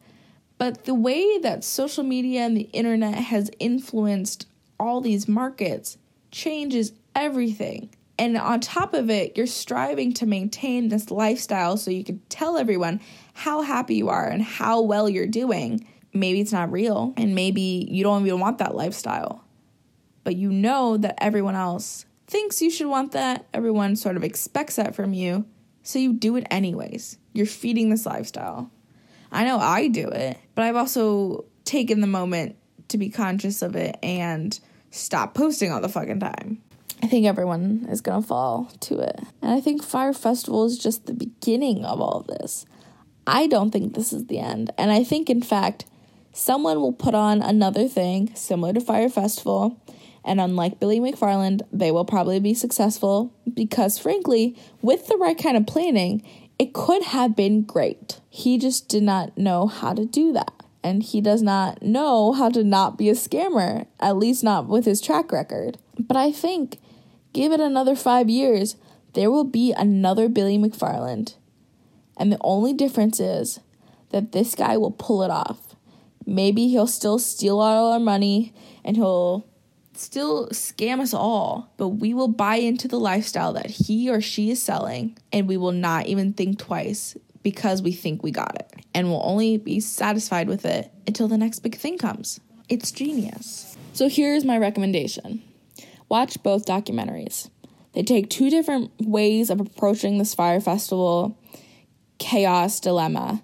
But 0.57 0.85
the 0.85 0.93
way 0.93 1.39
that 1.39 1.63
social 1.63 2.03
media 2.03 2.41
and 2.41 2.55
the 2.55 2.69
internet 2.71 3.15
has 3.15 3.51
influenced 3.59 4.47
all 4.79 5.01
these 5.01 5.27
markets 5.27 5.97
changes 6.31 6.93
everything. 7.15 7.89
And 8.17 8.37
on 8.37 8.59
top 8.59 8.93
of 8.93 9.09
it, 9.09 9.35
you're 9.35 9.47
striving 9.47 10.13
to 10.13 10.25
maintain 10.25 10.89
this 10.89 11.09
lifestyle 11.09 11.77
so 11.77 11.89
you 11.89 12.03
can 12.03 12.21
tell 12.29 12.57
everyone 12.57 13.01
how 13.33 13.61
happy 13.61 13.95
you 13.95 14.09
are 14.09 14.27
and 14.27 14.43
how 14.43 14.81
well 14.81 15.09
you're 15.09 15.25
doing. 15.25 15.87
Maybe 16.13 16.41
it's 16.41 16.51
not 16.51 16.71
real, 16.71 17.13
and 17.17 17.33
maybe 17.33 17.87
you 17.89 18.03
don't 18.03 18.25
even 18.25 18.39
want 18.39 18.57
that 18.59 18.75
lifestyle. 18.75 19.45
But 20.23 20.35
you 20.35 20.51
know 20.51 20.97
that 20.97 21.15
everyone 21.23 21.55
else 21.55 22.05
thinks 22.27 22.61
you 22.61 22.69
should 22.69 22.87
want 22.87 23.13
that, 23.13 23.47
everyone 23.53 23.95
sort 23.95 24.17
of 24.17 24.23
expects 24.23 24.75
that 24.75 24.93
from 24.93 25.13
you, 25.13 25.45
so 25.83 25.99
you 25.99 26.13
do 26.13 26.35
it 26.35 26.45
anyways. 26.51 27.17
You're 27.33 27.45
feeding 27.45 27.89
this 27.89 28.05
lifestyle. 28.05 28.69
I 29.31 29.45
know 29.45 29.57
I 29.57 29.87
do 29.87 30.07
it, 30.09 30.37
but 30.53 30.63
I've 30.63 30.75
also 30.75 31.45
taken 31.63 32.01
the 32.01 32.07
moment 32.07 32.55
to 32.89 32.97
be 32.97 33.09
conscious 33.09 33.61
of 33.61 33.75
it 33.75 33.97
and 34.03 34.59
stop 34.91 35.33
posting 35.33 35.71
all 35.71 35.81
the 35.81 35.89
fucking 35.89 36.19
time. 36.19 36.61
I 37.03 37.07
think 37.07 37.25
everyone 37.25 37.87
is 37.89 38.01
going 38.01 38.21
to 38.21 38.27
fall 38.27 38.71
to 38.81 38.99
it. 38.99 39.19
And 39.41 39.51
I 39.51 39.59
think 39.59 39.83
Fyre 39.83 40.13
Festival 40.13 40.65
is 40.65 40.77
just 40.77 41.05
the 41.05 41.13
beginning 41.13 41.83
of 41.83 41.99
all 41.99 42.19
of 42.19 42.27
this. 42.27 42.65
I 43.25 43.47
don't 43.47 43.71
think 43.71 43.93
this 43.93 44.13
is 44.13 44.27
the 44.27 44.39
end. 44.39 44.71
And 44.77 44.91
I 44.91 45.03
think, 45.03 45.29
in 45.29 45.41
fact, 45.41 45.85
someone 46.31 46.79
will 46.79 46.93
put 46.93 47.15
on 47.15 47.41
another 47.41 47.87
thing 47.87 48.31
similar 48.35 48.73
to 48.73 48.81
Fyre 48.81 49.09
Festival. 49.09 49.81
And 50.23 50.39
unlike 50.39 50.79
Billy 50.79 50.99
McFarland, 50.99 51.61
they 51.71 51.91
will 51.91 52.05
probably 52.05 52.39
be 52.39 52.53
successful 52.53 53.33
because, 53.51 53.97
frankly, 53.97 54.55
with 54.81 55.07
the 55.07 55.17
right 55.17 55.37
kind 55.37 55.57
of 55.57 55.65
planning, 55.65 56.23
it 56.59 56.73
could 56.73 57.01
have 57.03 57.35
been 57.35 57.63
great. 57.63 58.19
He 58.29 58.59
just 58.59 58.87
did 58.87 59.01
not 59.01 59.35
know 59.35 59.65
how 59.65 59.93
to 59.93 60.05
do 60.05 60.31
that. 60.33 60.53
And 60.83 61.01
he 61.01 61.21
does 61.21 61.41
not 61.41 61.81
know 61.81 62.33
how 62.33 62.49
to 62.49 62.63
not 62.63 62.97
be 62.97 63.09
a 63.09 63.13
scammer, 63.13 63.87
at 63.99 64.17
least 64.17 64.43
not 64.43 64.67
with 64.67 64.85
his 64.85 65.01
track 65.01 65.31
record. 65.31 65.77
But 65.99 66.17
I 66.17 66.31
think 66.31 66.77
Give 67.33 67.51
it 67.51 67.59
another 67.59 67.95
five 67.95 68.29
years, 68.29 68.75
there 69.13 69.31
will 69.31 69.43
be 69.43 69.73
another 69.73 70.27
Billy 70.27 70.57
McFarland. 70.57 71.35
And 72.17 72.31
the 72.31 72.37
only 72.41 72.73
difference 72.73 73.19
is 73.19 73.59
that 74.09 74.31
this 74.31 74.55
guy 74.55 74.77
will 74.77 74.91
pull 74.91 75.23
it 75.23 75.31
off. 75.31 75.75
Maybe 76.25 76.67
he'll 76.67 76.87
still 76.87 77.19
steal 77.19 77.59
all 77.59 77.93
our 77.93 77.99
money 77.99 78.53
and 78.83 78.95
he'll 78.95 79.47
still 79.93 80.47
scam 80.49 80.99
us 80.99 81.13
all, 81.13 81.71
but 81.77 81.89
we 81.89 82.13
will 82.13 82.27
buy 82.27 82.55
into 82.57 82.87
the 82.87 82.99
lifestyle 82.99 83.53
that 83.53 83.69
he 83.69 84.09
or 84.09 84.21
she 84.21 84.51
is 84.51 84.61
selling 84.61 85.17
and 85.31 85.47
we 85.47 85.57
will 85.57 85.71
not 85.71 86.07
even 86.07 86.33
think 86.33 86.59
twice 86.59 87.17
because 87.43 87.81
we 87.81 87.91
think 87.91 88.23
we 88.23 88.31
got 88.31 88.55
it. 88.55 88.71
And 88.93 89.07
we'll 89.09 89.23
only 89.23 89.57
be 89.57 89.79
satisfied 89.79 90.47
with 90.47 90.65
it 90.65 90.91
until 91.07 91.27
the 91.27 91.37
next 91.37 91.59
big 91.59 91.75
thing 91.75 91.97
comes. 91.97 92.39
It's 92.69 92.91
genius. 92.91 93.75
So 93.93 94.07
here's 94.07 94.45
my 94.45 94.57
recommendation 94.57 95.41
watch 96.11 96.43
both 96.43 96.65
documentaries. 96.65 97.49
They 97.93 98.03
take 98.03 98.29
two 98.29 98.49
different 98.49 98.91
ways 98.99 99.49
of 99.49 99.61
approaching 99.61 100.17
this 100.17 100.35
Fyre 100.35 100.59
Festival 100.59 101.37
chaos 102.19 102.81
dilemma. 102.81 103.41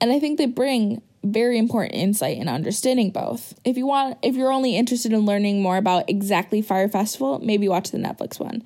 And 0.00 0.10
I 0.10 0.18
think 0.18 0.36
they 0.36 0.46
bring 0.46 1.00
very 1.22 1.56
important 1.56 1.94
insight 1.94 2.36
in 2.36 2.48
understanding 2.48 3.10
both. 3.10 3.54
If 3.64 3.76
you 3.76 3.86
want 3.86 4.18
if 4.22 4.34
you're 4.34 4.52
only 4.52 4.76
interested 4.76 5.12
in 5.12 5.20
learning 5.20 5.62
more 5.62 5.76
about 5.76 6.10
exactly 6.10 6.60
Fyre 6.60 6.88
Festival, 6.88 7.38
maybe 7.38 7.68
watch 7.68 7.92
the 7.92 7.98
Netflix 7.98 8.40
one. 8.40 8.64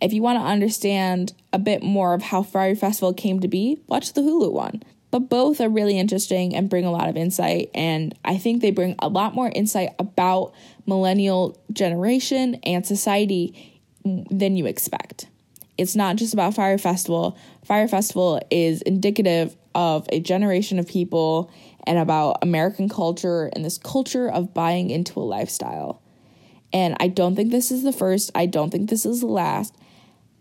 If 0.00 0.12
you 0.12 0.20
want 0.20 0.38
to 0.38 0.44
understand 0.44 1.32
a 1.54 1.58
bit 1.58 1.82
more 1.82 2.12
of 2.12 2.22
how 2.22 2.42
Fyre 2.42 2.76
Festival 2.76 3.14
came 3.14 3.40
to 3.40 3.48
be, 3.48 3.80
watch 3.86 4.12
the 4.12 4.20
Hulu 4.20 4.52
one. 4.52 4.82
But 5.16 5.30
both 5.30 5.62
are 5.62 5.70
really 5.70 5.98
interesting 5.98 6.54
and 6.54 6.68
bring 6.68 6.84
a 6.84 6.90
lot 6.90 7.08
of 7.08 7.16
insight 7.16 7.70
and 7.72 8.14
I 8.22 8.36
think 8.36 8.60
they 8.60 8.70
bring 8.70 8.96
a 8.98 9.08
lot 9.08 9.34
more 9.34 9.48
insight 9.48 9.94
about 9.98 10.52
millennial 10.84 11.58
generation 11.72 12.56
and 12.64 12.84
society 12.84 13.80
than 14.04 14.58
you 14.58 14.66
expect. 14.66 15.28
It's 15.78 15.96
not 15.96 16.16
just 16.16 16.34
about 16.34 16.52
Fyre 16.52 16.76
Festival. 16.76 17.38
Fyre 17.64 17.88
Festival 17.88 18.42
is 18.50 18.82
indicative 18.82 19.56
of 19.74 20.06
a 20.12 20.20
generation 20.20 20.78
of 20.78 20.86
people 20.86 21.50
and 21.86 21.98
about 21.98 22.36
American 22.42 22.86
culture 22.86 23.46
and 23.54 23.64
this 23.64 23.78
culture 23.78 24.30
of 24.30 24.52
buying 24.52 24.90
into 24.90 25.18
a 25.18 25.22
lifestyle. 25.22 26.02
And 26.74 26.94
I 27.00 27.08
don't 27.08 27.36
think 27.36 27.52
this 27.52 27.70
is 27.70 27.84
the 27.84 27.90
first, 27.90 28.30
I 28.34 28.44
don't 28.44 28.68
think 28.68 28.90
this 28.90 29.06
is 29.06 29.20
the 29.20 29.28
last, 29.28 29.74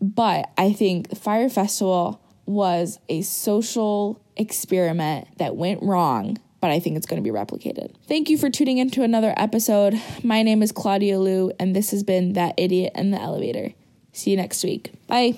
but 0.01 0.51
I 0.57 0.73
think 0.73 1.17
Fyre 1.17 1.47
Festival 1.47 2.21
was 2.45 2.99
a 3.07 3.21
social 3.21 4.21
experiment 4.35 5.27
that 5.37 5.55
went 5.55 5.81
wrong, 5.81 6.37
but 6.61 6.71
I 6.71 6.79
think 6.79 6.97
it's 6.97 7.05
going 7.05 7.23
to 7.23 7.29
be 7.29 7.35
replicated. 7.35 7.93
Thank 8.07 8.29
you 8.29 8.37
for 8.37 8.49
tuning 8.49 8.77
into 8.77 9.03
another 9.03 9.33
episode. 9.37 9.99
My 10.23 10.43
name 10.43 10.61
is 10.63 10.71
Claudia 10.71 11.19
Liu, 11.19 11.51
and 11.59 11.75
this 11.75 11.91
has 11.91 12.03
been 12.03 12.33
That 12.33 12.55
Idiot 12.57 12.93
in 12.95 13.11
the 13.11 13.21
Elevator. 13.21 13.73
See 14.13 14.31
you 14.31 14.37
next 14.37 14.63
week. 14.63 14.93
Bye. 15.07 15.35